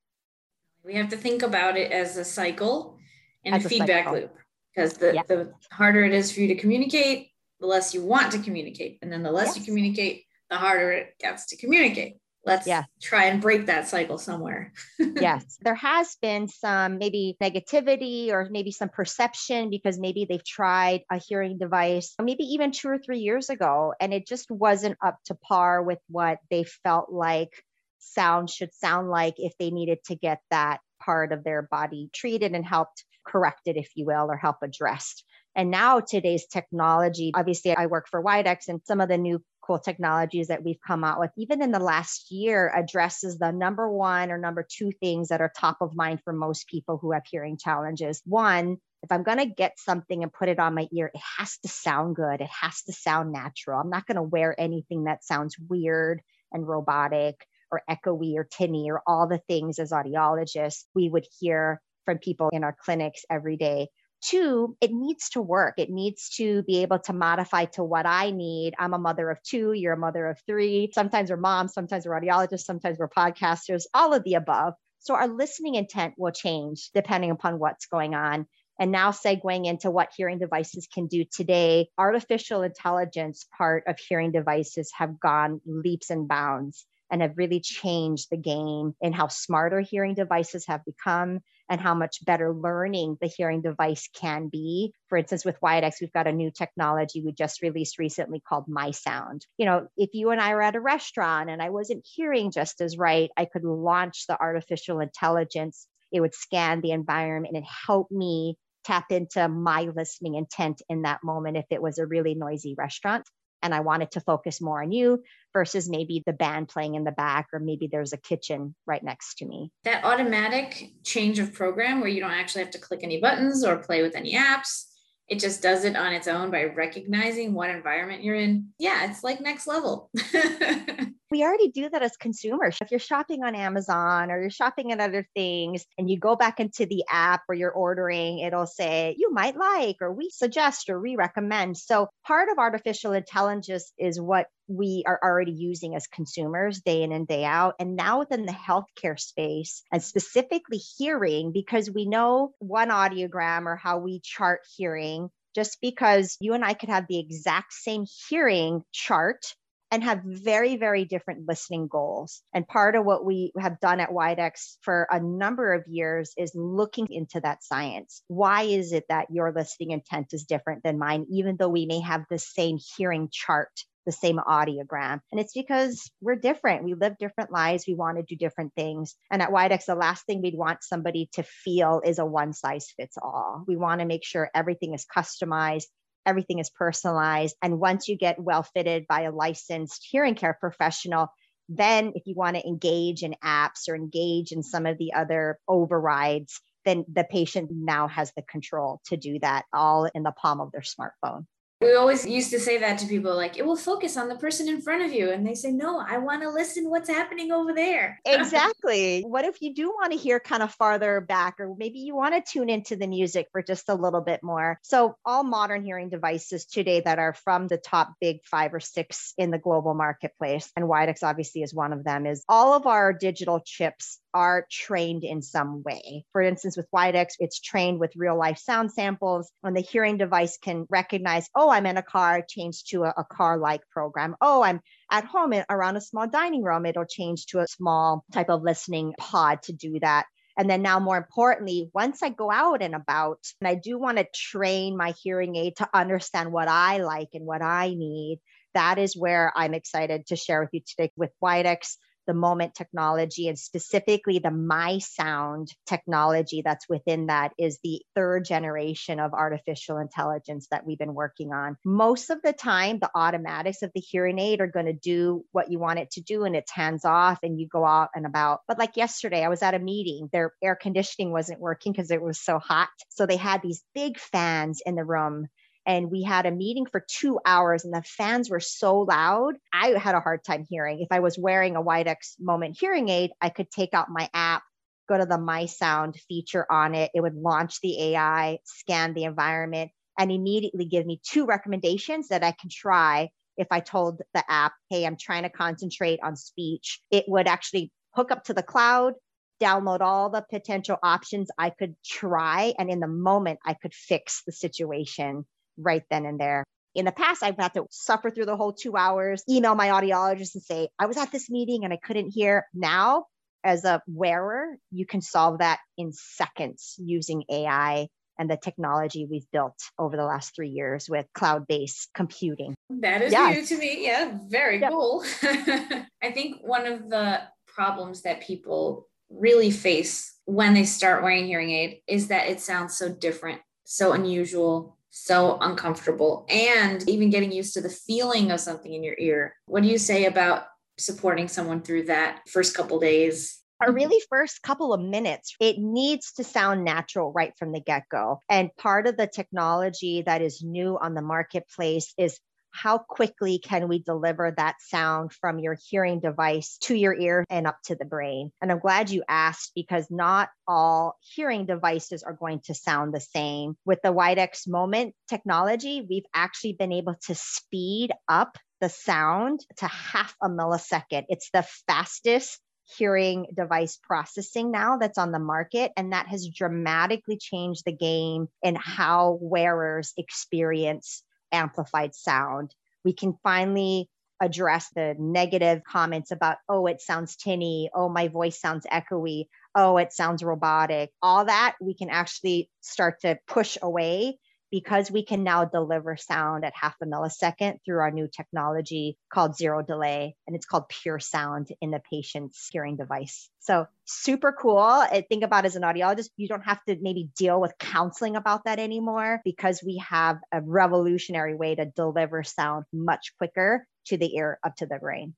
We 0.85 0.95
have 0.95 1.11
to 1.11 1.17
think 1.17 1.43
about 1.43 1.77
it 1.77 1.91
as 1.93 2.17
a 2.17 2.25
cycle 2.25 2.99
and 3.45 3.55
as 3.55 3.65
a 3.65 3.69
feedback 3.69 4.05
cycle. 4.05 4.13
loop 4.13 4.37
because 4.75 4.95
the, 4.95 5.23
the 5.27 5.53
harder 5.73 6.05
it 6.05 6.13
is 6.13 6.33
for 6.33 6.41
you 6.41 6.49
to 6.49 6.55
communicate, 6.55 7.31
the 7.61 7.67
less 7.67 7.95
you 7.95 8.03
want 8.03 8.33
to 8.33 8.39
communicate. 8.39 8.99
And 9.03 9.13
then 9.13 9.23
the 9.23 9.33
less 9.33 9.49
yes. 9.49 9.59
you 9.59 9.65
communicate, 9.65 10.25
the 10.51 10.57
harder 10.57 10.93
it 10.93 11.15
gets 11.19 11.47
to 11.47 11.57
communicate. 11.57 12.17
Let's 12.45 12.67
yeah. 12.67 12.85
try 13.03 13.27
and 13.27 13.41
break 13.41 13.67
that 13.67 13.87
cycle 13.87 14.17
somewhere. 14.17 14.73
yes, 14.99 15.59
there 15.61 15.75
has 15.75 16.17
been 16.23 16.49
some 16.49 16.97
maybe 16.97 17.37
negativity 17.41 18.31
or 18.31 18.49
maybe 18.51 18.73
some 18.73 18.89
perception 18.89 19.69
because 19.69 19.99
maybe 19.99 20.27
they've 20.29 20.45
tried 20.45 21.03
a 21.11 21.19
hearing 21.19 21.59
device 21.59 22.15
maybe 22.21 22.45
even 22.45 22.73
two 22.73 22.89
or 22.89 22.99
three 22.99 23.19
years 23.19 23.51
ago 23.51 23.93
and 24.01 24.15
it 24.15 24.27
just 24.27 24.51
wasn't 24.51 24.97
up 25.05 25.19
to 25.27 25.35
par 25.35 25.83
with 25.83 25.99
what 26.09 26.39
they 26.51 26.65
felt 26.65 27.13
like 27.13 27.51
sound 27.99 28.49
should 28.49 28.73
sound 28.73 29.11
like 29.11 29.35
if 29.37 29.53
they 29.59 29.71
needed 29.71 29.99
to 30.07 30.17
get 30.17 30.41
that 30.51 30.81
part 31.03 31.33
of 31.33 31.45
their 31.45 31.63
body 31.71 32.09
treated 32.15 32.53
and 32.55 32.65
helped 32.65 33.05
corrected, 33.27 33.77
if 33.77 33.91
you 33.95 34.07
will, 34.07 34.31
or 34.31 34.37
help 34.37 34.57
addressed. 34.63 35.25
And 35.55 35.71
now 35.71 36.01
today's 36.01 36.47
technology, 36.47 37.33
obviously, 37.35 37.77
I 37.77 37.87
work 37.87 38.07
for 38.09 38.23
Widex, 38.23 38.69
and 38.69 38.81
some 38.85 39.01
of 39.01 39.09
the 39.09 39.19
new 39.19 39.43
cool 39.71 39.79
technologies 39.79 40.49
that 40.49 40.65
we've 40.65 40.81
come 40.85 41.05
out 41.05 41.21
with, 41.21 41.31
even 41.37 41.63
in 41.63 41.71
the 41.71 41.79
last 41.79 42.33
year, 42.33 42.73
addresses 42.77 43.39
the 43.39 43.53
number 43.53 43.89
one 43.89 44.33
or 44.33 44.37
number 44.37 44.67
two 44.69 44.91
things 44.99 45.29
that 45.29 45.41
are 45.41 45.53
top 45.57 45.77
of 45.81 45.95
mind 45.95 46.21
for 46.25 46.33
most 46.33 46.67
people 46.67 46.99
who 46.99 47.13
have 47.13 47.23
hearing 47.31 47.57
challenges. 47.57 48.21
One, 48.25 48.79
if 49.05 49.13
I'm 49.13 49.23
going 49.23 49.39
to 49.39 49.47
get 49.47 49.79
something 49.79 50.25
and 50.25 50.33
put 50.33 50.49
it 50.49 50.59
on 50.59 50.75
my 50.75 50.89
ear, 50.93 51.13
it 51.15 51.21
has 51.39 51.57
to 51.59 51.69
sound 51.69 52.17
good. 52.17 52.41
It 52.41 52.51
has 52.51 52.83
to 52.83 52.93
sound 52.93 53.31
natural. 53.31 53.79
I'm 53.79 53.91
not 53.91 54.09
going 54.09 54.17
to 54.17 54.23
wear 54.23 54.59
anything 54.59 55.05
that 55.05 55.25
sounds 55.25 55.55
weird 55.69 56.21
and 56.51 56.67
robotic 56.67 57.47
or 57.71 57.83
echoey 57.89 58.35
or 58.35 58.49
tinny 58.51 58.91
or 58.91 59.03
all 59.07 59.29
the 59.29 59.41
things 59.47 59.79
as 59.79 59.93
audiologists 59.93 60.87
we 60.97 61.09
would 61.09 61.29
hear 61.39 61.81
from 62.05 62.19
people 62.19 62.49
in 62.53 62.65
our 62.65 62.77
clinics 62.85 63.25
every 63.31 63.57
day. 63.57 63.87
Two, 64.23 64.77
it 64.81 64.93
needs 64.93 65.31
to 65.31 65.41
work. 65.41 65.75
It 65.79 65.91
needs 65.91 66.31
to 66.37 66.63
be 66.65 66.83
able 66.83 66.99
to 67.01 67.13
modify 67.13 67.65
to 67.67 67.85
what 67.85 68.07
I 68.07 68.31
need. 68.31 68.75
I'm 68.79 68.93
a 68.93 68.99
mother 68.99 69.31
of 69.31 69.43
two, 69.43 69.73
you're 69.73 69.95
a 69.95 69.99
mother 69.99 70.27
of 70.27 70.39
three. 70.47 70.91
Sometimes 70.95 71.31
we're 71.31 71.37
moms, 71.37 71.73
sometimes 71.73 72.07
we're 72.07 72.21
audiologists, 72.21 72.65
sometimes 72.65 72.99
we're 72.99 73.09
podcasters, 73.09 73.85
all 73.95 74.13
of 74.13 74.25
the 74.25 74.35
above. 74.35 74.75
So 74.99 75.15
our 75.15 75.29
listening 75.29 75.77
intent 75.77 76.15
will 76.19 76.33
change 76.33 76.91
depending 76.93 77.31
upon 77.31 77.59
what's 77.59 77.87
going 77.87 78.15
on. 78.15 78.47
And 78.79 78.93
now, 78.93 79.11
segueing 79.11 79.67
into 79.67 79.91
what 79.91 80.09
hearing 80.17 80.39
devices 80.39 80.89
can 80.93 81.07
do 81.07 81.25
today, 81.31 81.89
artificial 81.99 82.63
intelligence 82.63 83.47
part 83.59 83.85
of 83.87 83.99
hearing 83.99 84.33
devices 84.33 84.91
have 84.97 85.21
gone 85.21 85.61
leaps 85.67 86.09
and 86.09 86.27
bounds 86.27 86.87
and 87.11 87.23
have 87.23 87.37
really 87.37 87.61
changed 87.61 88.29
the 88.31 88.37
game 88.37 88.95
in 89.01 89.13
how 89.13 89.29
smarter 89.29 89.81
hearing 89.81 90.15
devices 90.15 90.67
have 90.67 90.85
become 90.85 91.41
and 91.69 91.81
how 91.81 91.95
much 91.95 92.25
better 92.25 92.53
learning 92.53 93.17
the 93.21 93.27
hearing 93.27 93.63
device 93.63 94.09
can 94.15 94.49
be. 94.49 94.93
For 95.09 95.19
instance, 95.19 95.45
with 95.45 95.61
Widex, 95.61 95.95
we've 96.01 96.13
got 96.13 96.27
a 96.27 96.33
new 96.33 96.51
technology 96.51 97.23
we 97.25 97.33
just 97.33 97.63
released 97.63 97.99
recently 97.99 98.41
called 98.41 98.67
MySound. 98.67 99.43
You 99.59 99.67
know, 99.67 99.89
if 99.97 100.11
you 100.13 100.31
and 100.31 100.41
I 100.41 100.55
were 100.55 100.63
at 100.63 100.77
a 100.77 100.81
restaurant 100.81 101.51
and 101.51 101.63
I 101.63 101.71
wasn't 101.71 102.07
hearing 102.07 102.51
just 102.51 102.81
as 102.81 102.99
right, 102.99 103.31
I 103.37 103.45
could 103.45 103.65
launch 103.65 104.27
the 104.27 104.41
artificial 104.41 105.01
intelligence. 105.01 105.87
It 106.13 106.21
would 106.21 106.35
scan 106.35 106.81
the 106.81 106.91
environment 106.91 107.57
and 107.57 107.65
help 107.87 108.11
me 108.11 108.57
tap 108.85 109.13
into 109.13 109.47
my 109.49 109.83
listening 109.95 110.35
intent 110.35 110.83
in 110.89 111.03
that 111.03 111.23
moment 111.23 111.57
if 111.57 111.67
it 111.71 111.83
was 111.83 111.99
a 111.99 112.07
really 112.07 112.35
noisy 112.35 112.75
restaurant 112.77 113.29
and 113.63 113.75
I 113.75 113.81
wanted 113.81 114.13
to 114.13 114.21
focus 114.21 114.61
more 114.61 114.83
on 114.83 114.93
you 114.93 115.23
versus 115.53 115.89
maybe 115.89 116.23
the 116.25 116.33
band 116.33 116.69
playing 116.69 116.95
in 116.95 117.05
the 117.05 117.13
back 117.13 117.49
or 117.53 117.59
maybe 117.59 117.89
there's 117.91 118.13
a 118.13 118.17
kitchen 118.17 118.75
right 118.87 119.03
next 119.03 119.39
to 119.39 119.47
me. 119.47 119.71
That 119.85 120.05
automatic 120.05 120.93
change 121.05 121.39
of 121.39 121.53
program 121.53 122.01
where 122.01 122.09
you 122.09 122.21
don't 122.21 122.31
actually 122.31 122.63
have 122.63 122.73
to 122.73 122.79
click 122.79 123.01
any 123.03 123.21
buttons 123.21 123.65
or 123.65 123.77
play 123.77 124.03
with 124.03 124.15
any 124.15 124.35
apps. 124.35 124.90
It 125.31 125.39
just 125.39 125.63
does 125.63 125.85
it 125.85 125.97
on 125.97 126.13
its 126.13 126.27
own 126.27 126.51
by 126.51 126.65
recognizing 126.65 127.55
what 127.55 127.71
environment 127.71 128.25
you're 128.25 128.35
in. 128.35 128.71
Yeah, 128.79 129.09
it's 129.09 129.23
like 129.23 129.41
next 129.41 129.69
level. 129.69 130.11
we 131.31 131.45
already 131.45 131.69
do 131.69 131.89
that 131.89 132.03
as 132.03 132.17
consumers. 132.17 132.77
If 132.83 132.91
you're 132.91 132.99
shopping 132.99 133.45
on 133.45 133.55
Amazon 133.55 134.33
or 134.33 134.41
you're 134.41 134.51
shopping 134.51 134.91
at 134.91 134.99
other 134.99 135.27
things 135.37 135.85
and 135.97 136.11
you 136.11 136.19
go 136.19 136.35
back 136.35 136.59
into 136.59 136.85
the 136.85 137.05
app 137.09 137.43
or 137.49 137.55
you're 137.55 137.71
ordering, 137.71 138.41
it'll 138.41 138.67
say, 138.67 139.15
you 139.17 139.33
might 139.33 139.57
like, 139.57 139.97
or 140.01 140.13
we 140.13 140.31
suggest, 140.31 140.91
or 140.91 141.01
we 141.01 141.15
recommend. 141.15 141.77
So 141.77 142.09
part 142.27 142.49
of 142.51 142.59
artificial 142.59 143.13
intelligence 143.13 143.93
is 143.99 144.21
what 144.21 144.49
we 144.71 145.03
are 145.07 145.19
already 145.23 145.53
using 145.53 145.97
as 145.97 146.07
consumers 146.07 146.81
day 146.81 147.03
in 147.03 147.13
and 147.13 147.27
day 147.27 147.45
out. 147.45 147.75
And 147.81 147.97
now 147.97 148.21
within 148.21 148.47
the 148.47 148.53
healthcare 148.53 149.19
space, 149.19 149.83
and 149.93 150.03
specifically 150.03 150.79
hearing, 150.79 151.53
because 151.53 151.91
we 151.91 152.07
know 152.07 152.55
one 152.61 152.89
audiogram 152.91 153.67
or 153.67 153.77
how 153.77 153.99
we 153.99 154.21
chart 154.21 154.61
hearing 154.77 155.29
just 155.55 155.79
because 155.81 156.37
you 156.41 156.55
and 156.55 156.65
I 156.65 156.75
could 156.75 156.89
have 156.89 157.07
the 157.09 157.19
exact 157.19 157.73
same 157.73 158.05
hearing 158.29 158.85
chart 158.93 159.45
and 159.91 160.05
have 160.05 160.21
very, 160.25 160.77
very 160.77 161.05
different 161.05 161.49
listening 161.49 161.89
goals. 161.89 162.43
And 162.55 162.67
part 162.67 162.95
of 162.95 163.05
what 163.05 163.25
we 163.25 163.51
have 163.59 163.81
done 163.81 163.99
at 163.99 164.11
Widex 164.11 164.77
for 164.83 165.09
a 165.11 165.19
number 165.19 165.75
of 165.75 165.89
years 165.89 166.33
is 166.37 166.53
looking 166.55 167.09
into 167.11 167.41
that 167.41 167.65
science. 167.65 168.23
Why 168.29 168.63
is 168.63 168.93
it 168.93 169.07
that 169.09 169.27
your 169.33 169.53
listening 169.53 169.91
intent 169.91 170.29
is 170.33 170.45
different 170.45 170.85
than 170.85 170.99
mine, 170.99 171.27
even 171.31 171.57
though 171.57 171.69
we 171.69 171.87
may 171.87 172.01
have 172.01 172.25
the 172.31 172.39
same 172.39 172.79
hearing 172.97 173.31
chart? 173.33 173.85
The 174.07 174.13
same 174.13 174.39
audiogram. 174.39 175.21
And 175.31 175.41
it's 175.41 175.53
because 175.53 176.11
we're 176.21 176.37
different. 176.37 176.85
We 176.85 176.95
live 176.95 177.19
different 177.19 177.53
lives. 177.53 177.85
We 177.87 177.95
want 177.95 178.19
to 178.19 178.23
do 178.23 178.37
different 178.37 178.75
things. 178.75 179.15
And 179.31 179.43
at 179.43 179.51
Widex, 179.51 179.87
the 179.87 179.95
last 179.95 180.27
thing 180.27 180.43
we'd 180.43 180.57
want 180.57 180.83
somebody 180.83 181.29
to 181.35 181.43
feel 181.43 182.01
is 182.05 182.19
a 182.19 182.25
one 182.25 182.53
size 182.53 182.93
fits 182.97 183.17
all. 183.21 183.65
We 183.67 183.77
want 183.77 184.01
to 184.01 184.07
make 184.07 184.25
sure 184.25 184.51
everything 184.55 184.95
is 184.95 185.07
customized 185.07 185.85
everything 186.27 186.59
is 186.59 186.71
personalized. 186.71 187.57
And 187.63 187.81
once 187.81 188.09
you 188.09 188.17
get 188.17 188.39
well 188.39 188.63
fitted 188.63 189.07
by 189.09 189.23
a 189.23 189.33
licensed 189.33 190.07
hearing 190.11 190.35
care 190.35 190.57
professional, 190.59 191.29
then 191.69 192.13
if 192.15 192.25
you 192.27 192.35
want 192.35 192.57
to 192.57 192.67
engage 192.67 193.23
in 193.23 193.35
apps 193.45 193.89
or 193.89 193.95
engage 193.95 194.53
in 194.53 194.63
some 194.63 194.87
of 194.87 194.99
the 194.99 195.13
other 195.15 195.59
overrides, 195.69 196.61
then 196.85 197.05
the 197.13 197.25
patient 197.25 197.71
now 197.73 198.09
has 198.09 198.33
the 198.35 198.43
control 198.43 199.01
to 199.07 199.17
do 199.17 199.39
that 199.41 199.65
all 199.73 200.09
in 200.15 200.23
the 200.23 200.33
palm 200.33 200.61
of 200.61 200.73
their 200.73 200.83
smartphone. 200.83 201.47
We 201.81 201.95
always 201.95 202.27
used 202.27 202.51
to 202.51 202.61
say 202.61 202.77
that 202.79 202.99
to 202.99 203.07
people 203.07 203.35
like, 203.35 203.57
it 203.57 203.65
will 203.65 203.77
focus 203.77 204.19
on 204.19 204.29
the 204.29 204.37
person 204.37 204.69
in 204.69 204.83
front 204.83 205.03
of 205.03 205.15
you. 205.15 205.31
And 205.31 205.47
they 205.47 205.55
say, 205.55 205.71
no, 205.71 205.99
I 205.99 206.19
want 206.19 206.43
to 206.43 206.51
listen 206.51 206.91
what's 206.91 207.09
happening 207.09 207.53
over 207.53 207.73
there. 207.73 208.21
exactly. 208.27 209.23
What 209.23 209.47
if 209.47 209.63
you 209.63 209.75
do 209.75 209.89
want 209.89 210.13
to 210.13 210.19
hear 210.19 210.41
kind 210.41 210.63
of 210.63 210.73
farther 210.75 211.23
back, 211.23 211.59
or 211.59 211.75
maybe 211.79 212.01
you 212.01 212.15
want 212.15 212.35
to 212.35 212.53
tune 212.53 212.69
into 212.69 212.97
the 212.97 213.07
music 213.07 213.49
for 213.51 213.63
just 213.63 213.89
a 213.89 213.95
little 213.95 214.21
bit 214.21 214.43
more? 214.43 214.79
So, 214.83 215.17
all 215.25 215.43
modern 215.43 215.83
hearing 215.83 216.11
devices 216.11 216.67
today 216.67 217.01
that 217.01 217.19
are 217.19 217.33
from 217.33 217.67
the 217.67 217.79
top 217.79 218.13
big 218.21 218.45
five 218.45 218.75
or 218.75 218.81
six 218.81 219.33
in 219.39 219.51
the 219.51 219.59
global 219.59 219.95
marketplace, 219.95 220.71
and 220.77 220.85
Widex 220.85 221.23
obviously 221.23 221.63
is 221.63 221.73
one 221.73 221.95
of 221.95 222.05
them, 222.05 222.27
is 222.27 222.45
all 222.47 222.75
of 222.75 222.87
our 222.87 223.15
digital 223.15 223.61
chips 223.65 224.20
are 224.35 224.67
trained 224.71 225.25
in 225.25 225.43
some 225.43 225.83
way. 225.83 226.25
For 226.33 226.43
instance, 226.43 226.77
with 226.77 226.91
Widex, 226.95 227.33
it's 227.39 227.61
trained 227.61 228.01
with 228.01 228.17
real 228.17 228.39
life 228.39 228.59
sound 228.59 228.93
samples. 228.93 229.51
When 229.61 229.75
the 229.75 229.81
hearing 229.81 230.17
device 230.17 230.59
can 230.59 230.87
recognize, 230.91 231.49
oh, 231.55 231.71
I'm 231.71 231.87
in 231.87 231.97
a 231.97 232.03
car, 232.03 232.45
change 232.49 232.85
to 232.91 233.05
a, 233.05 233.15
a 233.17 233.25
car 233.25 233.59
like 233.59 233.83
program. 233.91 234.37
Oh, 234.41 234.63
I'm 234.63 234.81
at 235.11 235.25
home 235.25 235.55
around 235.69 235.97
a 235.97 236.01
small 236.01 236.29
dining 236.29 236.63
room, 236.63 236.87
it'll 236.87 237.05
change 237.05 237.47
to 237.47 237.61
a 237.61 237.67
small 237.67 238.25
type 238.33 238.49
of 238.49 238.63
listening 238.63 239.15
pod 239.19 239.63
to 239.63 239.73
do 239.73 239.99
that. 240.01 240.27
And 240.57 240.69
then 240.69 240.83
now, 240.83 241.01
more 241.01 241.17
importantly, 241.17 241.91
once 241.95 242.23
I 242.23 242.29
go 242.29 242.51
out 242.51 242.83
and 242.83 242.95
about, 242.95 243.39
and 243.61 243.69
I 243.69 243.77
do 243.77 243.99
want 243.99 244.19
to 244.19 244.27
train 244.35 244.97
my 244.97 245.15
hearing 245.23 245.57
aid 245.57 245.77
to 245.77 245.89
understand 245.95 246.53
what 246.53 246.69
I 246.69 246.99
like 246.99 247.29
and 247.35 247.47
what 247.47 247.63
I 247.63 247.95
need, 247.95 248.41
that 248.75 248.99
is 248.99 249.17
where 249.17 249.53
I'm 249.57 249.75
excited 249.75 250.27
to 250.27 250.37
share 250.37 250.61
with 250.61 250.71
you 250.73 250.81
today 250.87 251.13
with 251.17 251.31
Widex 251.43 251.97
the 252.27 252.35
moment 252.35 252.75
technology 252.75 253.49
and 253.49 253.59
specifically 253.59 254.39
the 254.39 254.49
MySound 254.49 255.69
technology 255.87 256.63
that's 256.65 256.89
within 256.89 257.27
that 257.27 257.53
is 257.59 257.79
the 257.83 258.03
third 258.15 258.45
generation 258.45 259.21
of 259.21 259.33
artificial 259.35 259.99
intelligence 259.99 260.69
that 260.71 260.87
we've 260.87 260.99
been 260.99 261.15
working 261.15 261.53
on. 261.53 261.77
Most 261.85 262.31
of 262.31 262.41
the 262.43 262.53
time, 262.53 262.99
the 262.99 263.11
automatics 263.15 263.83
of 263.83 263.91
the 263.95 264.01
hearing 264.01 264.39
aid 264.39 264.61
are 264.61 264.67
going 264.67 264.87
to 264.87 264.93
do 264.93 265.45
what 265.53 265.71
you 265.71 265.79
want 265.79 265.99
it 265.99 266.11
to 266.13 266.21
do 266.21 266.45
and 266.45 266.57
it's 266.57 266.73
hands 266.73 267.05
off 267.05 267.41
and 267.43 267.59
you 267.59 267.67
go 267.69 267.85
out 267.85 268.11
and 268.15 268.27
about. 268.27 268.61
But 268.69 268.79
like 268.79 268.97
yesterday, 268.97 269.45
I 269.45 269.49
was 269.49 269.63
at 269.63 269.75
a 269.75 269.79
meeting, 269.79 270.29
their 270.33 270.53
air 270.63 270.77
conditioning 270.81 271.33
wasn't 271.33 271.61
working 271.61 271.93
because 271.93 272.11
it 272.11 272.23
was 272.23 272.41
so 272.41 272.59
hot. 272.59 272.89
So 273.09 273.27
they 273.27 273.37
had 273.37 273.63
these 273.63 273.83
big 273.95 274.19
fans 274.19 274.83
in 274.85 274.95
the 274.95 275.05
room 275.05 275.49
and 275.87 276.11
we 276.11 276.23
had 276.23 276.47
a 276.47 276.51
meeting 276.51 276.87
for 276.87 277.05
two 277.09 277.39
hours 277.45 277.85
and 277.85 277.95
the 277.95 278.03
fans 278.03 278.51
were 278.51 278.61
so 278.61 279.01
loud 279.01 279.55
i 279.73 279.89
had 279.99 280.15
a 280.15 280.21
hard 280.21 280.45
time 280.45 280.65
hearing. 280.69 281.01
If 281.01 281.09
i 281.11 281.21
was 281.21 281.39
wearing 281.39 281.77
a 281.77 281.83
widex 281.83 282.35
moment 282.39 282.77
hearing 282.79 283.09
aid 283.09 283.31
i 283.41 283.49
could 283.49 283.71
take 283.71 283.95
out 283.95 284.09
my 284.09 284.29
app 284.35 284.63
go 285.09 285.19
to 285.19 285.27
the 285.27 285.39
my 285.39 285.67
sound 285.67 286.17
feature 286.29 286.65
on 286.71 286.95
it. 286.95 287.11
It 287.15 287.21
would 287.21 287.35
launch 287.35 287.81
the 287.81 288.15
ai 288.15 288.59
scan 288.65 289.15
the 289.15 289.25
environment 289.25 289.91
and 290.19 290.31
immediately 290.31 290.85
give 290.85 291.07
me 291.07 291.21
two 291.27 291.47
recommendations 291.47 292.29
that 292.29 292.45
i 292.45 292.53
can 292.53 292.71
try 292.71 293.31
if 293.57 293.67
i 293.71 293.81
told 293.81 294.21
the 294.35 294.45
app 294.49 294.73
hey 294.89 295.05
i'm 295.05 295.17
trying 295.17 295.43
to 295.43 295.51
concentrate 295.51 296.21
on 296.23 296.37
speech. 296.37 297.01
It 297.11 297.25
would 297.29 297.49
actually 297.49 297.93
hook 298.15 298.31
up 298.31 298.45
to 298.45 298.55
the 298.55 298.63
cloud 298.63 299.15
download 299.61 300.01
all 300.01 300.31
the 300.31 300.45
potential 300.51 300.97
options 301.03 301.51
I 301.59 301.71
could 301.71 301.95
try. 302.05 302.73
And 302.79 302.91
in 302.91 302.99
the 302.99 303.07
moment, 303.07 303.61
I 303.65 303.75
could 303.75 303.95
fix 303.95 304.43
the 304.47 304.53
situation 304.53 305.45
right 305.77 306.03
then 306.11 306.27
and 306.27 306.41
there. 306.41 306.65
In 306.95 307.05
the 307.05 307.13
past, 307.13 307.43
I've 307.43 307.57
had 307.57 307.75
to 307.75 307.87
suffer 307.91 308.31
through 308.31 308.47
the 308.47 308.57
whole 308.57 308.73
two 308.73 308.97
hours, 308.97 309.45
email 309.49 309.75
my 309.75 309.89
audiologist 309.89 310.55
and 310.55 310.63
say, 310.63 310.89
I 310.99 311.07
was 311.07 311.17
at 311.17 311.31
this 311.31 311.49
meeting 311.49 311.85
and 311.85 311.93
I 311.93 311.99
couldn't 312.03 312.31
hear. 312.31 312.67
Now, 312.75 313.27
as 313.63 313.85
a 313.85 314.03
wearer, 314.09 314.77
you 314.91 315.07
can 315.07 315.21
solve 315.21 315.59
that 315.59 315.79
in 315.97 316.13
seconds 316.13 316.97
using 316.99 317.45
AI 317.51 318.09
and 318.39 318.51
the 318.51 318.57
technology 318.57 319.27
we've 319.31 319.49
built 319.53 319.79
over 319.99 320.17
the 320.17 320.25
last 320.25 320.55
three 320.57 320.71
years 320.71 321.09
with 321.09 321.27
cloud 321.35 321.67
based 321.69 322.09
computing. 322.15 322.75
That 322.89 323.23
is 323.23 323.33
new 323.33 323.67
to 323.67 323.79
me. 323.79 324.07
Yeah, 324.07 324.39
very 324.49 324.81
yep. 324.81 324.91
cool. 324.91 325.23
I 325.43 326.33
think 326.33 326.57
one 326.63 326.87
of 326.87 327.11
the 327.11 327.43
problems 327.67 328.23
that 328.23 328.41
people 328.41 329.07
really 329.29 329.71
face 329.71 330.39
when 330.47 330.75
they 330.75 330.85
start 330.85 331.23
wearing 331.23 331.47
hearing 331.47 331.71
aid 331.71 332.01
is 332.09 332.29
that 332.29 332.49
it 332.49 332.61
sounds 332.61 332.97
so 332.97 333.11
different, 333.13 333.61
so 333.85 334.13
unusual, 334.13 334.97
so 335.11 335.59
uncomfortable, 335.61 336.47
and 336.49 337.09
even 337.09 337.31
getting 337.31 337.53
used 337.53 337.75
to 337.75 337.81
the 337.81 337.91
feeling 337.91 338.51
of 338.51 338.61
something 338.61 338.93
in 338.93 339.03
your 339.03 339.17
ear. 339.19 339.55
What 339.67 339.83
do 339.83 339.89
you 339.89 339.99
say 339.99 340.27
about 340.27 340.65
supporting 340.99 341.49
someone 341.49 341.83
through 341.83 342.05
that 342.05 342.43
first 342.49 342.75
couple 342.75 343.01
days 343.01 343.61
our 343.81 343.93
really 343.93 344.23
first 344.29 344.63
couple 344.63 344.93
of 344.93 345.01
minutes, 345.01 345.57
it 345.59 345.79
needs 345.79 346.33
to 346.33 346.45
sound 346.45 346.85
natural 346.85 347.33
right 347.33 347.55
from 347.57 347.73
the 347.73 347.81
get 347.81 348.05
go. 348.11 348.43
And 348.49 348.69
part 348.77 349.07
of 349.07 349.17
the 349.17 349.27
technology 349.27 350.23
that 350.27 350.43
is 350.43 350.63
new 350.63 350.99
on 351.01 351.15
the 351.15 351.23
marketplace 351.23 352.13
is 352.19 352.39
how 352.73 352.99
quickly 352.99 353.59
can 353.59 353.89
we 353.89 353.99
deliver 353.99 354.53
that 354.57 354.77
sound 354.81 355.33
from 355.33 355.59
your 355.59 355.77
hearing 355.89 356.21
device 356.21 356.79
to 356.83 356.95
your 356.95 357.15
ear 357.15 357.45
and 357.51 357.67
up 357.67 357.79
to 357.85 357.95
the 357.95 358.05
brain? 358.05 358.53
And 358.61 358.71
I'm 358.71 358.79
glad 358.79 359.11
you 359.11 359.23
asked 359.29 359.73
because 359.75 360.07
not 360.11 360.51
all 360.67 361.17
hearing 361.21 361.67
devices 361.67 362.23
are 362.23 362.33
going 362.33 362.61
to 362.65 362.75
sound 362.75 363.13
the 363.13 363.21
same. 363.21 363.77
With 363.85 364.01
the 364.03 364.13
Widex 364.13 364.69
Moment 364.69 365.15
technology, 365.29 366.07
we've 366.09 366.27
actually 366.35 366.75
been 366.75 366.93
able 366.93 367.17
to 367.27 367.35
speed 367.35 368.13
up 368.29 368.57
the 368.81 368.89
sound 368.89 369.61
to 369.77 369.87
half 369.87 370.35
a 370.43 370.49
millisecond. 370.49 371.25
It's 371.29 371.51
the 371.53 371.67
fastest 371.87 372.59
hearing 372.97 373.47
device 373.55 373.99
processing 374.03 374.71
now 374.71 374.97
that's 374.97 375.19
on 375.19 375.33
the 375.33 375.39
market. 375.39 375.93
And 375.97 376.13
that 376.13 376.27
has 376.29 376.49
dramatically 376.49 377.37
changed 377.37 377.85
the 377.85 377.93
game 377.93 378.49
in 378.63 378.75
how 378.75 379.39
wearers 379.41 380.13
experience 380.17 381.23
amplified 381.53 382.15
sound. 382.15 382.75
We 383.05 383.13
can 383.13 383.37
finally 383.43 384.09
address 384.43 384.89
the 384.95 385.15
negative 385.19 385.83
comments 385.85 386.31
about, 386.31 386.57
oh, 386.69 386.87
it 386.87 387.01
sounds 387.01 387.37
tinny. 387.37 387.91
Oh, 387.95 388.09
my 388.09 388.29
voice 388.29 388.61
sounds 388.61 388.87
echoey. 388.91 389.47
Oh, 389.75 389.99
it 389.99 390.13
sounds 390.13 390.43
robotic. 390.43 391.11
All 391.23 391.45
that 391.45 391.77
we 391.81 391.95
can 391.95 392.09
actually 392.09 392.71
start 392.81 393.21
to 393.21 393.39
push 393.47 393.77
away 393.83 394.39
because 394.71 395.11
we 395.11 395.25
can 395.25 395.43
now 395.43 395.65
deliver 395.65 396.17
sound 396.17 396.65
at 396.65 396.73
half 396.75 396.95
a 397.03 397.07
millisecond 397.07 397.79
through 397.85 397.99
our 397.99 398.11
new 398.11 398.29
technology 398.29 399.19
called 399.33 399.57
zero 399.57 399.83
delay, 399.83 400.37
and 400.47 400.55
it's 400.55 400.67
called 400.67 400.89
pure 400.89 401.19
sound 401.19 401.69
in 401.81 401.91
the 401.91 402.01
patient's 402.11 402.69
hearing 402.71 402.97
device. 402.97 403.49
So 403.61 403.87
super 404.05 404.53
cool. 404.53 405.05
Think 405.29 405.45
about 405.45 405.65
as 405.65 405.77
an 405.77 405.83
audiologist, 405.83 406.31
you 406.37 406.49
don't 406.49 406.65
have 406.65 406.83
to 406.85 406.97
maybe 407.01 407.31
deal 407.37 407.61
with 407.61 407.73
counseling 407.79 408.37
about 408.37 408.65
that 408.65 408.79
anymore 408.79 409.41
because 409.45 409.83
we 409.85 410.03
have 410.09 410.39
a 410.53 410.61
revolutionary 410.61 411.55
way 411.55 411.75
to 411.75 411.85
deliver 411.85 412.43
sound 412.43 412.85
much 412.93 413.33
quicker 413.39 413.87
to 414.07 414.17
the 414.17 414.35
ear 414.37 414.59
up 414.65 414.77
to 414.77 414.87
the 414.87 414.99
brain. 414.99 415.35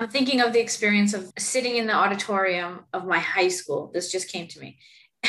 I'm 0.00 0.08
thinking 0.08 0.40
of 0.40 0.52
the 0.52 0.60
experience 0.60 1.12
of 1.12 1.32
sitting 1.38 1.76
in 1.76 1.86
the 1.86 1.92
auditorium 1.92 2.84
of 2.92 3.04
my 3.04 3.18
high 3.18 3.48
school. 3.48 3.90
This 3.92 4.12
just 4.12 4.30
came 4.30 4.46
to 4.48 4.60
me. 4.60 4.78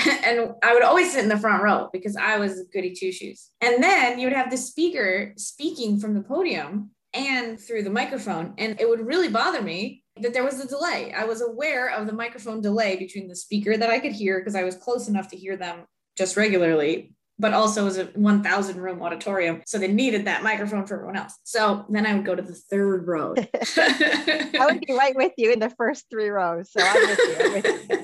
and 0.26 0.54
I 0.64 0.74
would 0.74 0.84
always 0.84 1.12
sit 1.12 1.24
in 1.24 1.30
the 1.30 1.38
front 1.38 1.64
row 1.64 1.90
because 1.92 2.16
I 2.16 2.38
was 2.38 2.64
goody 2.74 2.94
two 2.94 3.12
shoes. 3.12 3.50
And 3.62 3.84
then 3.84 4.20
you 4.20 4.28
would 4.28 4.36
have 4.36 4.52
the 4.52 4.58
speaker 4.58 5.34
speaking 5.38 6.00
from 6.00 6.14
the 6.14 6.22
podium 6.22 6.92
and 7.14 7.60
through 7.60 7.84
the 7.84 7.90
microphone. 7.90 8.54
And 8.58 8.80
it 8.80 8.88
would 8.88 9.06
really 9.06 9.30
bother 9.30 9.62
me 9.62 10.04
that 10.22 10.34
there 10.34 10.44
was 10.44 10.60
a 10.60 10.68
delay. 10.68 11.14
I 11.14 11.26
was 11.26 11.42
aware 11.42 11.90
of 11.90 12.08
the 12.08 12.14
microphone 12.14 12.62
delay 12.62 12.98
between 12.98 13.28
the 13.28 13.36
speaker 13.36 13.78
that 13.78 13.90
I 13.90 14.00
could 14.00 14.12
hear 14.12 14.40
because 14.40 14.56
I 14.56 14.64
was 14.64 14.76
close 14.76 15.08
enough 15.08 15.30
to 15.30 15.38
hear 15.38 15.58
them 15.58 15.86
just 16.18 16.38
regularly, 16.38 17.14
but 17.40 17.54
also 17.54 17.88
as 17.88 17.98
a 17.98 18.06
1000 18.06 18.82
room 18.82 19.02
auditorium. 19.02 19.62
So 19.66 19.78
they 19.78 19.88
needed 19.88 20.26
that 20.26 20.44
microphone 20.44 20.86
for 20.86 20.96
everyone 20.96 21.16
else. 21.16 21.34
So 21.44 21.86
then 21.90 22.06
I 22.06 22.14
would 22.14 22.26
go 22.26 22.36
to 22.36 22.42
the 22.42 22.54
third 22.54 23.08
row. 23.08 23.34
I 23.78 24.68
would 24.70 24.82
be 24.82 24.94
right 24.94 25.16
with 25.16 25.34
you 25.38 25.52
in 25.52 25.60
the 25.60 25.72
first 25.72 26.06
three 26.12 26.30
rows. 26.30 26.72
So 26.72 26.82
I'm 26.84 27.08
with 27.08 27.20
you. 27.20 27.36
I'm 27.40 27.54
with 27.54 27.90
you 27.90 27.99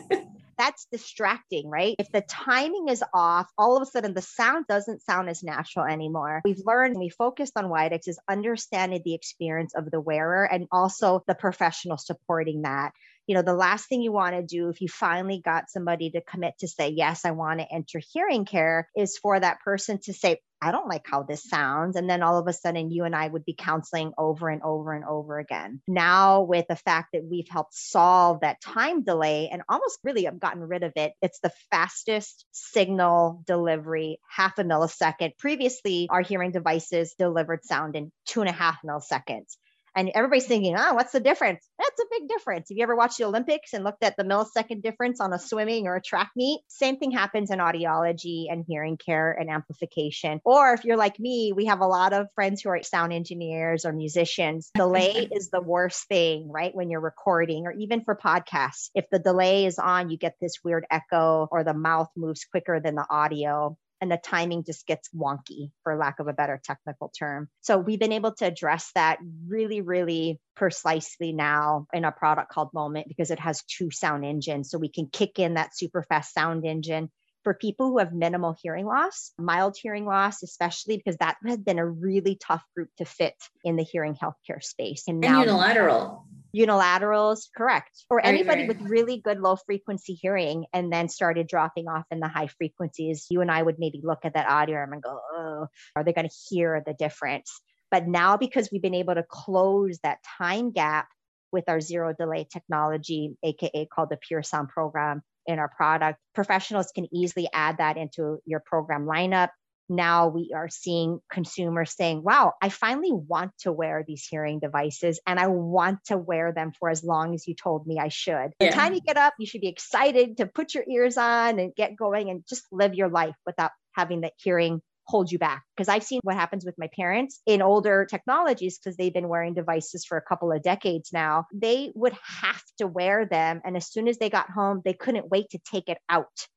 that's 0.66 0.88
distracting, 0.92 1.70
right? 1.70 1.96
If 2.00 2.12
the 2.12 2.22
timing 2.22 2.88
is 2.90 3.04
off, 3.14 3.48
all 3.58 3.78
of 3.78 3.84
a 3.84 3.86
sudden 3.86 4.16
the 4.16 4.22
sound 4.22 4.66
doesn't 4.68 5.04
sound 5.04 5.30
as 5.30 5.44
natural 5.44 5.86
anymore. 5.86 6.42
We've 6.44 6.62
learned, 6.66 6.98
we 6.98 7.10
focused 7.10 7.54
on 7.56 7.66
Widex 7.66 8.08
is 8.08 8.20
understanding 8.28 9.02
the 9.06 9.14
experience 9.14 9.76
of 9.76 9.92
the 9.92 10.02
wearer 10.02 10.44
and 10.44 10.68
also 10.72 11.24
the 11.28 11.36
professional 11.36 11.98
supporting 11.98 12.64
that 12.64 12.94
you 13.28 13.36
know, 13.36 13.42
the 13.42 13.54
last 13.54 13.88
thing 13.88 14.02
you 14.02 14.12
want 14.12 14.36
to 14.36 14.44
do 14.44 14.70
if 14.70 14.82
you 14.82 14.88
finally 14.88 15.42
got 15.44 15.70
somebody 15.70 16.12
to 16.12 16.22
commit 16.22 16.54
to 16.60 16.68
say, 16.68 16.90
yes, 16.90 17.26
I 17.26 17.32
want 17.32 17.60
to 17.60 17.72
enter 17.72 18.00
hearing 18.14 18.46
care 18.46 18.90
is 18.96 19.18
for 19.18 19.40
that 19.40 19.60
person 19.62 20.00
to 20.04 20.14
say, 20.14 20.40
I 20.62 20.72
don't 20.72 20.88
like 20.88 21.06
how 21.06 21.24
this 21.24 21.44
sounds. 21.44 21.96
And 21.96 22.10
then 22.10 22.24
all 22.24 22.40
of 22.40 22.48
a 22.48 22.54
sudden, 22.54 22.90
you 22.90 23.04
and 23.04 23.16
I 23.16 23.28
would 23.28 23.46
be 23.46 23.56
counseling 23.58 24.14
over 24.18 24.50
and 24.50 24.64
over 24.64 24.94
and 24.94 25.04
over 25.06 25.38
again. 25.38 25.82
Now, 25.88 26.42
with 26.42 26.66
the 26.68 26.76
fact 26.76 27.10
that 27.14 27.24
we've 27.30 27.48
helped 27.50 27.76
solve 27.76 28.40
that 28.40 28.62
time 28.62 29.04
delay 29.04 29.50
and 29.52 29.62
almost 29.70 30.00
really 30.04 30.24
have 30.24 30.40
gotten 30.40 30.62
rid 30.62 30.84
of 30.84 30.94
it, 30.96 31.14
it's 31.22 31.40
the 31.42 31.52
fastest 31.72 32.46
signal 32.52 33.44
delivery, 33.46 34.20
half 34.30 34.58
a 34.58 34.64
millisecond. 34.64 35.38
Previously, 35.38 36.08
our 36.10 36.22
hearing 36.22 36.52
devices 36.52 37.16
delivered 37.20 37.64
sound 37.64 37.96
in 37.96 38.12
two 38.26 38.42
and 38.42 38.50
a 38.50 38.54
half 38.54 38.78
milliseconds. 38.84 39.58
And 39.96 40.12
everybody's 40.14 40.46
thinking, 40.46 40.76
oh, 40.78 40.94
what's 40.94 41.14
the 41.14 41.20
difference? 41.20 41.66
That's 41.80 42.00
a 42.00 42.20
big 42.20 42.28
difference. 42.28 42.70
If 42.70 42.78
you 42.78 42.84
ever 42.84 42.96
watched 42.96 43.18
the 43.18 43.26
Olympics 43.26 43.74
and 43.74 43.84
looked 43.84 44.04
at 44.04 44.18
the 44.18 44.24
millisecond 44.24 44.84
difference 44.84 45.22
on 45.22 45.32
a 45.32 45.40
swimming 45.40 45.88
or 45.88 45.96
a 45.96 46.02
track 46.02 46.32
meet, 46.36 46.62
same 46.68 46.98
thing 46.98 47.12
happens 47.12 47.50
in 47.50 47.60
audiology 47.60 48.46
and 48.50 48.66
hearing 48.68 48.98
care 48.98 49.32
and 49.32 49.50
amplification. 49.50 50.42
Or 50.44 50.74
if 50.74 50.84
you're 50.84 50.98
like 50.98 51.20
me, 51.20 51.54
we 51.56 51.66
have 51.66 51.80
a 51.80 51.88
lot 51.88 52.14
of 52.14 52.28
friends 52.36 52.62
who 52.62 52.70
are 52.70 52.84
sound 52.84 53.14
engineers 53.14 53.86
or 53.86 53.94
musicians. 53.94 54.72
Delay 54.76 55.30
is 55.32 55.50
the 55.50 55.62
worst 55.62 56.08
thing, 56.08 56.50
right? 56.52 56.76
When 56.76 56.90
you're 56.90 57.00
recording 57.00 57.66
or 57.66 57.72
even 57.72 58.04
for 58.04 58.16
podcasts. 58.16 58.90
If 58.96 59.10
the 59.10 59.20
delay 59.20 59.66
is 59.66 59.80
on, 59.80 60.10
you 60.10 60.18
get 60.18 60.36
this 60.42 60.56
weird 60.64 60.86
echo 60.92 61.48
or 61.52 61.64
the 61.64 61.74
mouth 61.74 62.10
moves 62.18 62.46
quicker 62.46 62.80
than 62.80 62.96
the 62.96 63.06
audio 63.10 63.78
and 64.06 64.12
the 64.12 64.18
timing 64.18 64.64
just 64.64 64.86
gets 64.86 65.10
wonky, 65.16 65.72
for 65.82 65.98
lack 65.98 66.20
of 66.20 66.28
a 66.28 66.34
better 66.34 66.62
technical 66.64 67.12
term. 67.18 67.50
So 67.62 67.80
we've 67.80 68.00
been 68.00 68.12
able 68.12 68.36
to 68.36 68.46
address 68.46 68.92
that 68.94 69.18
really, 69.48 69.82
really 69.82 70.40
precisely 70.56 71.34
now 71.34 71.88
in 71.92 72.06
a 72.06 72.12
product 72.12 72.52
called 72.52 72.70
Moment 72.72 73.08
because 73.08 73.32
it 73.32 73.40
has 73.40 73.64
two 73.64 73.90
sound 73.90 74.24
engines. 74.24 74.70
So 74.70 74.78
we 74.78 74.90
can 74.90 75.08
kick 75.08 75.40
in 75.40 75.56
that 75.56 75.76
super 75.76 76.04
fast 76.04 76.36
sound 76.36 76.68
engine 76.68 77.10
for 77.44 77.56
people 77.56 77.88
who 77.88 77.98
have 77.98 78.14
minimal 78.14 78.56
hearing 78.62 78.86
loss, 78.86 79.32
mild 79.40 79.76
hearing 79.82 80.06
loss, 80.06 80.44
especially 80.44 80.98
because 80.98 81.18
that 81.18 81.38
has 81.44 81.58
been 81.58 81.80
a 81.80 81.86
really 81.86 82.38
tough 82.40 82.64
group 82.76 82.90
to 83.00 83.06
fit 83.06 83.34
in 83.64 83.76
the 83.76 83.84
hearing 83.84 84.14
healthcare 84.14 84.62
space. 84.62 85.06
And, 85.08 85.26
and 85.26 85.34
now 85.34 85.40
unilateral 85.42 86.28
unilaterals, 86.56 87.48
correct. 87.56 88.06
Or 88.10 88.26
anybody 88.26 88.68
with 88.68 88.82
really 88.82 89.20
good 89.20 89.40
low 89.40 89.58
frequency 89.58 90.14
hearing 90.14 90.66
and 90.74 90.92
then 90.92 91.10
started 91.10 91.48
dropping 91.48 91.88
off 91.88 92.06
in 92.12 92.20
the 92.20 92.28
high 92.28 92.48
frequencies, 92.48 93.28
you 93.30 93.42
and 93.42 93.52
I 93.52 93.62
would 93.62 93.76
maybe 93.78 94.02
look 94.04 94.20
at 94.24 94.34
that 94.36 94.50
audio 94.50 94.82
and 94.84 95.04
go, 95.04 95.20
oh, 95.34 95.68
are 95.96 96.04
they 96.04 96.14
going 96.14 96.30
to 96.30 96.36
hear 96.50 96.82
the 96.86 96.94
difference? 96.94 97.52
But 97.92 98.08
now, 98.08 98.38
because 98.38 98.70
we've 98.72 98.82
been 98.82 98.96
able 98.96 99.16
to 99.16 99.24
close 99.24 100.00
that 100.04 100.20
time 100.38 100.72
gap 100.72 101.08
with 101.52 101.66
our 101.68 101.82
zero 101.82 102.14
delay 102.18 102.48
technology, 102.52 103.36
AKA 103.44 103.88
called 103.94 104.10
the 104.10 104.18
Pure 104.18 104.44
Sound 104.44 104.70
program 104.70 105.22
in 105.46 105.60
our 105.60 105.70
product, 105.70 106.20
professionals 106.34 106.92
can 106.94 107.08
easily 107.14 107.48
add 107.54 107.78
that 107.78 107.98
into 107.98 108.40
your 108.46 108.60
program 108.60 109.06
lineup 109.06 109.50
now 109.90 110.28
we 110.28 110.52
are 110.56 110.70
seeing 110.70 111.20
consumers 111.32 111.96
saying, 111.96 112.24
wow, 112.24 112.54
I 112.62 112.70
finally 112.70 113.12
want 113.12 113.52
to 113.60 113.72
wear 113.72 114.04
these 114.08 114.26
hearing 114.30 114.60
devices 114.60 115.20
and 115.26 115.40
I 115.40 115.48
want 115.48 116.00
to 116.06 116.18
wear 116.18 116.52
them 116.52 116.72
for 116.80 116.90
as 116.90 117.04
long 117.04 117.34
as 117.34 117.48
you 117.48 117.56
told 117.56 117.86
me 117.86 118.00
I 118.00 118.10
should. 118.10 118.52
Yeah. 118.60 118.70
The 118.70 118.72
time 118.72 118.94
you 118.94 119.02
get 119.02 119.18
up, 119.18 119.34
you 119.40 119.46
should 119.46 119.62
be 119.62 119.68
excited 119.68 120.38
to 120.38 120.46
put 120.46 120.74
your 120.74 120.84
ears 120.90 121.18
on 121.18 121.60
and 121.60 121.76
get 121.76 121.96
going 121.96 122.30
and 122.30 122.44
just 122.48 122.64
live 122.72 122.96
your 122.96 123.10
life 123.10 123.36
without 123.46 123.72
having 123.94 124.22
that 124.22 124.34
hearing 124.38 124.82
hold 125.08 125.32
you 125.32 125.38
back. 125.38 125.64
Because 125.76 125.88
I've 125.88 126.04
seen 126.04 126.20
what 126.24 126.36
happens 126.36 126.66
with 126.66 126.76
my 126.78 126.90
parents 126.96 127.40
in 127.46 127.62
older 127.62 128.06
technologies 128.10 128.80
because 128.80 128.98
they've 128.98 129.14
been 129.14 129.28
wearing 129.28 129.54
devices 129.54 130.06
for 130.06 130.18
a 130.18 130.22
couple 130.22 130.52
of 130.52 130.64
decades 130.64 131.12
now. 131.14 131.46
They 131.54 131.92
would 131.96 132.18
have 132.42 132.64
to 132.80 132.88
wear 132.88 133.26
them. 133.26 133.62
And 133.64 133.78
as 133.78 133.88
soon 133.88 134.08
as 134.08 134.18
they 134.18 134.30
got 134.30 134.50
home, 134.50 134.82
they 134.84 134.94
couldn't 134.94 135.30
wait 135.30 135.52
to 135.52 135.60
take 135.60 135.90
it 135.90 136.00
out 136.10 136.48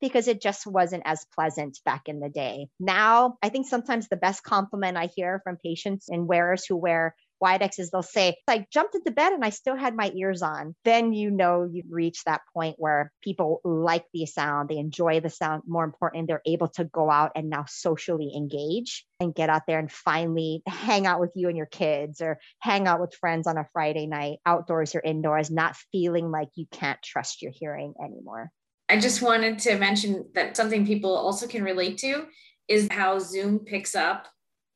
because 0.00 0.28
it 0.28 0.42
just 0.42 0.66
wasn't 0.66 1.02
as 1.06 1.26
pleasant 1.34 1.78
back 1.84 2.08
in 2.08 2.20
the 2.20 2.28
day. 2.28 2.68
Now, 2.78 3.38
I 3.42 3.48
think 3.48 3.66
sometimes 3.66 4.08
the 4.08 4.16
best 4.16 4.42
compliment 4.42 4.96
I 4.96 5.08
hear 5.14 5.40
from 5.44 5.56
patients 5.56 6.08
and 6.08 6.28
wearers 6.28 6.64
who 6.66 6.76
wear 6.76 7.14
Widexes, 7.42 7.90
they'll 7.90 8.02
say, 8.02 8.36
I 8.48 8.66
jumped 8.72 8.94
into 8.94 9.10
bed 9.10 9.32
and 9.32 9.44
I 9.44 9.50
still 9.50 9.76
had 9.76 9.94
my 9.94 10.10
ears 10.14 10.42
on. 10.42 10.74
Then 10.84 11.12
you 11.12 11.30
know 11.30 11.68
you've 11.70 11.90
reached 11.90 12.24
that 12.24 12.40
point 12.54 12.76
where 12.78 13.12
people 13.22 13.60
like 13.64 14.06
the 14.14 14.24
sound, 14.26 14.68
they 14.68 14.78
enjoy 14.78 15.20
the 15.20 15.30
sound. 15.30 15.64
More 15.66 15.84
important, 15.84 16.28
they're 16.28 16.40
able 16.46 16.68
to 16.68 16.84
go 16.84 17.10
out 17.10 17.32
and 17.34 17.50
now 17.50 17.66
socially 17.68 18.32
engage 18.34 19.04
and 19.20 19.34
get 19.34 19.50
out 19.50 19.62
there 19.66 19.78
and 19.78 19.92
finally 19.92 20.62
hang 20.66 21.06
out 21.06 21.20
with 21.20 21.32
you 21.34 21.48
and 21.48 21.56
your 21.56 21.66
kids 21.66 22.20
or 22.20 22.38
hang 22.60 22.86
out 22.86 23.00
with 23.00 23.14
friends 23.14 23.46
on 23.46 23.58
a 23.58 23.68
Friday 23.72 24.06
night, 24.06 24.38
outdoors 24.46 24.94
or 24.94 25.00
indoors, 25.04 25.50
not 25.50 25.76
feeling 25.92 26.30
like 26.30 26.48
you 26.54 26.66
can't 26.70 27.02
trust 27.02 27.42
your 27.42 27.52
hearing 27.54 27.94
anymore. 28.02 28.50
I 28.88 28.98
just 28.98 29.22
wanted 29.22 29.58
to 29.60 29.78
mention 29.78 30.26
that 30.34 30.56
something 30.56 30.86
people 30.86 31.14
also 31.14 31.46
can 31.46 31.64
relate 31.64 31.98
to 31.98 32.26
is 32.68 32.88
how 32.90 33.18
Zoom 33.18 33.60
picks 33.60 33.94
up 33.94 34.28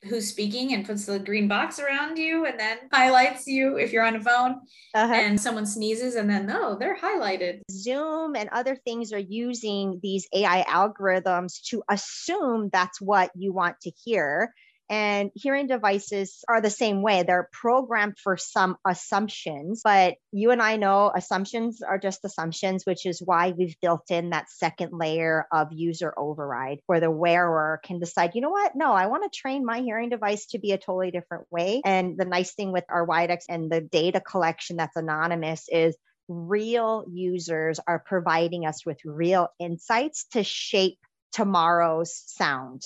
who's 0.05 0.29
speaking 0.29 0.75
and 0.75 0.87
puts 0.87 1.07
the 1.07 1.19
green 1.19 1.49
box 1.49 1.81
around 1.81 2.19
you 2.19 2.45
and 2.45 2.59
then 2.59 2.79
highlights 2.93 3.47
you 3.47 3.77
if 3.79 3.93
you're 3.93 4.05
on 4.05 4.15
a 4.15 4.21
phone 4.21 4.61
uh-huh. 4.95 5.13
and 5.13 5.41
someone 5.41 5.67
sneezes 5.67 6.15
and 6.15 6.31
then 6.31 6.47
no 6.47 6.77
they're 6.79 6.97
highlighted 6.97 7.61
zoom 7.71 8.37
and 8.37 8.49
other 8.51 8.77
things 8.77 9.13
are 9.13 9.19
using 9.19 9.99
these 10.03 10.29
ai 10.35 10.65
algorithms 10.69 11.61
to 11.63 11.83
assume 11.91 12.71
that's 12.73 13.01
what 13.01 13.31
you 13.35 13.53
want 13.53 13.75
to 13.81 13.91
hear 14.05 14.55
and 14.91 15.31
hearing 15.35 15.67
devices 15.67 16.45
are 16.49 16.61
the 16.61 16.71
same 16.71 17.03
way. 17.03 17.23
They're 17.23 17.49
programmed 17.53 18.19
for 18.19 18.37
some 18.37 18.77
assumptions, 18.87 19.83
but 19.85 20.15
you 20.33 20.51
and 20.51 20.63
I 20.63 20.77
know 20.77 21.13
assumptions 21.15 21.83
are 21.83 21.99
just 21.99 22.25
assumptions, 22.25 22.85
which 22.85 23.07
is 23.07 23.23
why 23.23 23.53
we've 23.57 23.77
built 23.81 24.11
in 24.11 24.31
that 24.31 24.51
second 24.51 24.93
layer 24.93 25.47
of 25.53 25.69
user 25.73 26.15
override 26.17 26.81
where 26.87 27.01
the 27.01 27.11
wearer 27.11 27.81
can 27.85 27.99
decide, 27.99 28.33
you 28.35 28.41
know 28.41 28.51
what? 28.51 28.73
No, 28.75 28.93
I 28.93 29.07
want 29.07 29.31
to 29.31 29.39
train 29.39 29.65
my 29.65 29.81
hearing 29.81 30.09
device 30.09 30.47
to 30.47 30.59
be 30.59 30.73
a 30.73 30.79
totally 30.79 31.11
different 31.11 31.47
way. 31.51 31.83
And 31.85 32.17
the 32.17 32.25
nice 32.25 32.55
thing 32.55 32.73
with 32.73 32.85
our 32.89 33.07
Widex 33.07 33.45
and 33.49 33.71
the 33.71 33.81
data 33.81 34.21
collection 34.21 34.77
that's 34.77 34.97
anonymous 34.97 35.69
is 35.71 35.97
real 36.29 37.05
users 37.11 37.81
are 37.87 38.03
providing 38.05 38.67
us 38.67 38.85
with 38.85 38.99
real 39.05 39.49
insights 39.59 40.27
to 40.33 40.45
shape 40.45 40.99
tomorrow's 41.33 42.23
sound 42.27 42.83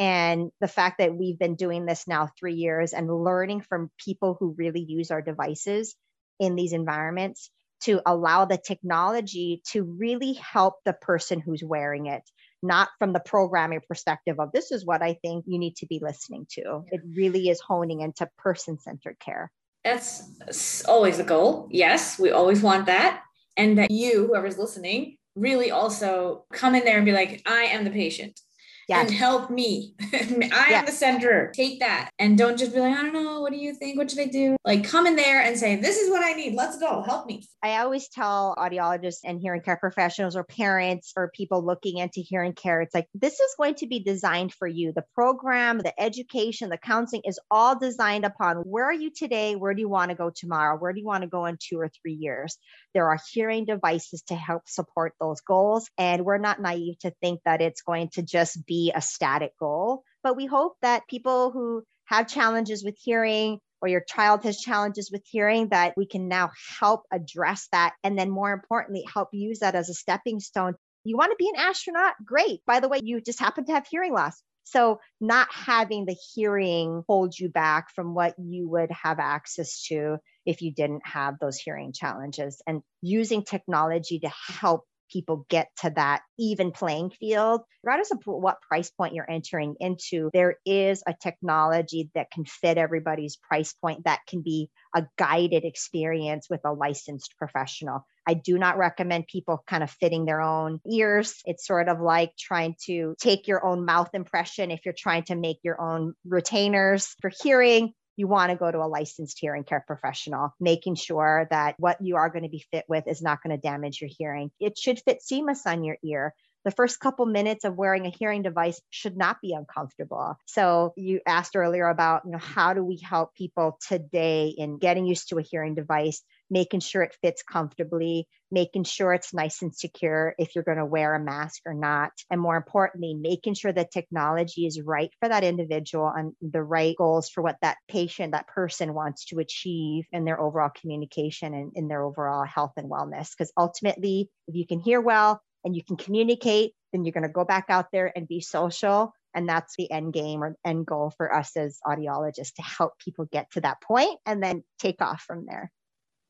and 0.00 0.50
the 0.62 0.66
fact 0.66 0.96
that 0.98 1.14
we've 1.14 1.38
been 1.38 1.56
doing 1.56 1.84
this 1.84 2.08
now 2.08 2.30
three 2.38 2.54
years 2.54 2.94
and 2.94 3.06
learning 3.22 3.60
from 3.60 3.90
people 4.02 4.34
who 4.40 4.54
really 4.56 4.80
use 4.80 5.10
our 5.10 5.20
devices 5.20 5.94
in 6.40 6.56
these 6.56 6.72
environments 6.72 7.50
to 7.82 8.00
allow 8.06 8.46
the 8.46 8.56
technology 8.56 9.62
to 9.72 9.82
really 9.82 10.32
help 10.32 10.76
the 10.86 10.94
person 10.94 11.38
who's 11.38 11.62
wearing 11.62 12.06
it, 12.06 12.22
not 12.62 12.88
from 12.98 13.12
the 13.12 13.20
programming 13.20 13.80
perspective 13.86 14.40
of 14.40 14.52
this 14.52 14.72
is 14.72 14.86
what 14.86 15.02
I 15.02 15.18
think 15.22 15.44
you 15.46 15.58
need 15.58 15.76
to 15.76 15.86
be 15.86 16.00
listening 16.02 16.46
to. 16.52 16.82
It 16.90 17.02
really 17.14 17.50
is 17.50 17.60
honing 17.60 18.00
into 18.00 18.26
person 18.38 18.78
centered 18.78 19.18
care. 19.20 19.52
That's 19.84 20.82
always 20.86 21.18
the 21.18 21.24
goal. 21.24 21.68
Yes, 21.70 22.18
we 22.18 22.30
always 22.30 22.62
want 22.62 22.86
that. 22.86 23.22
And 23.58 23.76
that 23.76 23.90
you, 23.90 24.26
whoever's 24.26 24.56
listening, 24.56 25.18
really 25.34 25.70
also 25.70 26.46
come 26.52 26.74
in 26.74 26.86
there 26.86 26.96
and 26.96 27.04
be 27.04 27.12
like, 27.12 27.42
I 27.46 27.64
am 27.64 27.84
the 27.84 27.90
patient 27.90 28.40
yes. 28.90 29.08
and 29.08 29.16
help 29.16 29.50
me. 29.50 29.94
I 30.00 30.08
yes. 30.12 30.72
am 30.72 30.86
the 30.86 30.92
center. 30.92 31.52
Take 31.54 31.80
that 31.80 32.10
and 32.18 32.36
don't 32.36 32.58
just 32.58 32.74
be 32.74 32.80
like, 32.80 32.96
I 32.96 33.02
don't 33.02 33.12
know. 33.12 33.40
What 33.40 33.52
do 33.52 33.58
you 33.58 33.74
think? 33.74 33.96
What 33.96 34.10
should 34.10 34.20
I 34.20 34.26
do? 34.26 34.56
Like, 34.64 34.84
come 34.84 35.06
in 35.06 35.16
there 35.16 35.40
and 35.40 35.56
say, 35.56 35.76
This 35.76 35.96
is 35.96 36.10
what 36.10 36.24
I 36.24 36.32
need. 36.32 36.54
Let's 36.54 36.78
go. 36.78 37.02
Help 37.02 37.26
me. 37.26 37.46
I 37.62 37.78
always 37.78 38.08
tell 38.08 38.54
audiologists 38.58 39.20
and 39.24 39.40
hearing 39.40 39.62
care 39.62 39.76
professionals 39.76 40.36
or 40.36 40.44
parents 40.44 41.12
or 41.16 41.30
people 41.34 41.64
looking 41.64 41.98
into 41.98 42.20
hearing 42.20 42.52
care, 42.52 42.80
it's 42.80 42.94
like, 42.94 43.06
this 43.14 43.34
is 43.40 43.54
going 43.56 43.76
to 43.76 43.86
be 43.86 44.00
designed 44.00 44.52
for 44.52 44.66
you. 44.66 44.92
The 44.92 45.04
program, 45.14 45.78
the 45.78 45.98
education, 46.00 46.68
the 46.68 46.78
counseling 46.78 47.22
is 47.24 47.38
all 47.50 47.78
designed 47.78 48.24
upon 48.24 48.56
where 48.58 48.84
are 48.84 48.92
you 48.92 49.10
today? 49.10 49.54
Where 49.54 49.74
do 49.74 49.80
you 49.80 49.88
want 49.88 50.10
to 50.10 50.16
go 50.16 50.30
tomorrow? 50.34 50.76
Where 50.76 50.92
do 50.92 51.00
you 51.00 51.06
want 51.06 51.22
to 51.22 51.28
go 51.28 51.46
in 51.46 51.56
two 51.60 51.78
or 51.78 51.90
three 52.02 52.14
years? 52.14 52.58
There 52.94 53.08
are 53.08 53.18
hearing 53.32 53.66
devices 53.66 54.22
to 54.28 54.34
help 54.34 54.68
support 54.68 55.14
those 55.20 55.40
goals. 55.40 55.88
And 55.96 56.24
we're 56.24 56.38
not 56.38 56.60
naive 56.60 56.98
to 57.00 57.12
think 57.20 57.40
that 57.44 57.60
it's 57.60 57.82
going 57.82 58.08
to 58.14 58.22
just 58.22 58.66
be 58.66 58.79
a 58.88 59.02
static 59.02 59.52
goal. 59.58 60.02
But 60.22 60.36
we 60.36 60.46
hope 60.46 60.76
that 60.82 61.08
people 61.08 61.50
who 61.50 61.82
have 62.06 62.26
challenges 62.26 62.82
with 62.82 62.96
hearing 62.98 63.58
or 63.82 63.88
your 63.88 64.02
child 64.02 64.42
has 64.44 64.58
challenges 64.58 65.10
with 65.12 65.22
hearing 65.30 65.68
that 65.68 65.94
we 65.96 66.06
can 66.06 66.28
now 66.28 66.50
help 66.78 67.02
address 67.12 67.68
that 67.72 67.94
and 68.02 68.18
then 68.18 68.30
more 68.30 68.52
importantly 68.52 69.04
help 69.12 69.28
use 69.32 69.60
that 69.60 69.74
as 69.74 69.88
a 69.88 69.94
stepping 69.94 70.40
stone. 70.40 70.74
You 71.04 71.16
want 71.16 71.30
to 71.30 71.36
be 71.38 71.48
an 71.48 71.60
astronaut? 71.60 72.14
Great. 72.24 72.60
By 72.66 72.80
the 72.80 72.88
way 72.88 73.00
you 73.02 73.20
just 73.20 73.40
happen 73.40 73.64
to 73.66 73.72
have 73.72 73.86
hearing 73.86 74.12
loss. 74.12 74.42
So 74.64 75.00
not 75.20 75.48
having 75.50 76.04
the 76.04 76.16
hearing 76.34 77.02
hold 77.08 77.36
you 77.38 77.48
back 77.48 77.86
from 77.94 78.14
what 78.14 78.34
you 78.38 78.68
would 78.68 78.90
have 78.90 79.18
access 79.18 79.84
to 79.88 80.18
if 80.46 80.62
you 80.62 80.72
didn't 80.72 81.06
have 81.06 81.38
those 81.40 81.56
hearing 81.56 81.92
challenges 81.92 82.60
and 82.66 82.82
using 83.02 83.42
technology 83.42 84.20
to 84.20 84.30
help 84.48 84.84
people 85.10 85.46
get 85.48 85.68
to 85.82 85.90
that 85.90 86.22
even 86.38 86.70
playing 86.72 87.10
field, 87.10 87.62
regardless 87.82 88.10
of 88.10 88.18
what 88.24 88.62
price 88.62 88.90
point 88.90 89.14
you're 89.14 89.30
entering 89.30 89.74
into, 89.80 90.30
there 90.32 90.56
is 90.64 91.02
a 91.06 91.14
technology 91.20 92.10
that 92.14 92.30
can 92.30 92.44
fit 92.44 92.78
everybody's 92.78 93.36
price 93.36 93.72
point 93.74 94.04
that 94.04 94.20
can 94.28 94.42
be 94.42 94.70
a 94.94 95.04
guided 95.18 95.64
experience 95.64 96.46
with 96.48 96.60
a 96.64 96.72
licensed 96.72 97.34
professional. 97.38 98.06
I 98.26 98.34
do 98.34 98.58
not 98.58 98.78
recommend 98.78 99.26
people 99.26 99.62
kind 99.68 99.82
of 99.82 99.90
fitting 99.90 100.24
their 100.24 100.40
own 100.40 100.80
ears. 100.90 101.36
It's 101.44 101.66
sort 101.66 101.88
of 101.88 102.00
like 102.00 102.32
trying 102.38 102.76
to 102.86 103.14
take 103.20 103.48
your 103.48 103.64
own 103.64 103.84
mouth 103.84 104.10
impression 104.14 104.70
if 104.70 104.80
you're 104.84 104.94
trying 104.96 105.24
to 105.24 105.34
make 105.34 105.58
your 105.62 105.80
own 105.80 106.14
retainers 106.24 107.14
for 107.20 107.30
hearing 107.42 107.92
you 108.20 108.28
want 108.28 108.50
to 108.50 108.56
go 108.56 108.70
to 108.70 108.78
a 108.78 108.86
licensed 108.86 109.38
hearing 109.40 109.64
care 109.64 109.82
professional, 109.84 110.54
making 110.60 110.94
sure 110.94 111.48
that 111.50 111.74
what 111.78 112.00
you 112.00 112.16
are 112.16 112.30
going 112.30 112.44
to 112.44 112.48
be 112.48 112.64
fit 112.70 112.84
with 112.88 113.08
is 113.08 113.22
not 113.22 113.42
going 113.42 113.56
to 113.56 113.60
damage 113.60 114.00
your 114.00 114.10
hearing. 114.16 114.50
It 114.60 114.78
should 114.78 115.00
fit 115.00 115.22
seamless 115.22 115.66
on 115.66 115.82
your 115.82 115.96
ear 116.04 116.34
the 116.64 116.70
first 116.70 117.00
couple 117.00 117.26
minutes 117.26 117.64
of 117.64 117.76
wearing 117.76 118.06
a 118.06 118.10
hearing 118.10 118.42
device 118.42 118.80
should 118.90 119.16
not 119.16 119.40
be 119.40 119.54
uncomfortable. 119.54 120.36
So 120.46 120.92
you 120.96 121.20
asked 121.26 121.56
earlier 121.56 121.88
about, 121.88 122.22
you 122.24 122.32
know, 122.32 122.38
how 122.38 122.74
do 122.74 122.84
we 122.84 122.98
help 123.02 123.34
people 123.34 123.78
today 123.88 124.48
in 124.56 124.78
getting 124.78 125.06
used 125.06 125.30
to 125.30 125.38
a 125.38 125.42
hearing 125.42 125.74
device? 125.74 126.22
Making 126.50 126.80
sure 126.80 127.02
it 127.02 127.16
fits 127.22 127.42
comfortably, 127.42 128.26
making 128.50 128.84
sure 128.84 129.12
it's 129.12 129.32
nice 129.32 129.62
and 129.62 129.74
secure 129.74 130.34
if 130.38 130.54
you're 130.54 130.64
going 130.64 130.78
to 130.78 130.84
wear 130.84 131.14
a 131.14 131.20
mask 131.20 131.62
or 131.64 131.74
not. 131.74 132.12
And 132.30 132.40
more 132.40 132.56
importantly, 132.56 133.14
making 133.14 133.54
sure 133.54 133.72
the 133.72 133.84
technology 133.90 134.66
is 134.66 134.80
right 134.80 135.10
for 135.20 135.28
that 135.28 135.44
individual 135.44 136.08
and 136.08 136.32
the 136.42 136.62
right 136.62 136.96
goals 136.96 137.30
for 137.30 137.42
what 137.42 137.56
that 137.62 137.78
patient, 137.88 138.32
that 138.32 138.48
person 138.48 138.94
wants 138.94 139.26
to 139.26 139.38
achieve 139.38 140.04
in 140.12 140.24
their 140.24 140.40
overall 140.40 140.70
communication 140.80 141.54
and 141.54 141.72
in 141.74 141.88
their 141.88 142.02
overall 142.02 142.44
health 142.44 142.72
and 142.76 142.90
wellness. 142.90 143.30
Because 143.30 143.52
ultimately, 143.56 144.28
if 144.48 144.54
you 144.54 144.66
can 144.66 144.80
hear 144.80 145.00
well 145.00 145.40
and 145.64 145.76
you 145.76 145.84
can 145.84 145.96
communicate, 145.96 146.72
then 146.92 147.04
you're 147.04 147.12
going 147.12 147.22
to 147.22 147.28
go 147.28 147.44
back 147.44 147.66
out 147.68 147.86
there 147.92 148.12
and 148.14 148.26
be 148.26 148.40
social 148.40 149.14
and 149.34 149.48
that's 149.48 149.74
the 149.76 149.90
end 149.90 150.12
game 150.12 150.42
or 150.42 150.56
end 150.64 150.86
goal 150.86 151.12
for 151.16 151.32
us 151.32 151.56
as 151.56 151.78
audiologists 151.86 152.54
to 152.54 152.62
help 152.62 152.98
people 152.98 153.26
get 153.30 153.50
to 153.52 153.60
that 153.60 153.80
point 153.80 154.18
and 154.26 154.42
then 154.42 154.64
take 154.78 155.00
off 155.00 155.22
from 155.22 155.46
there. 155.46 155.70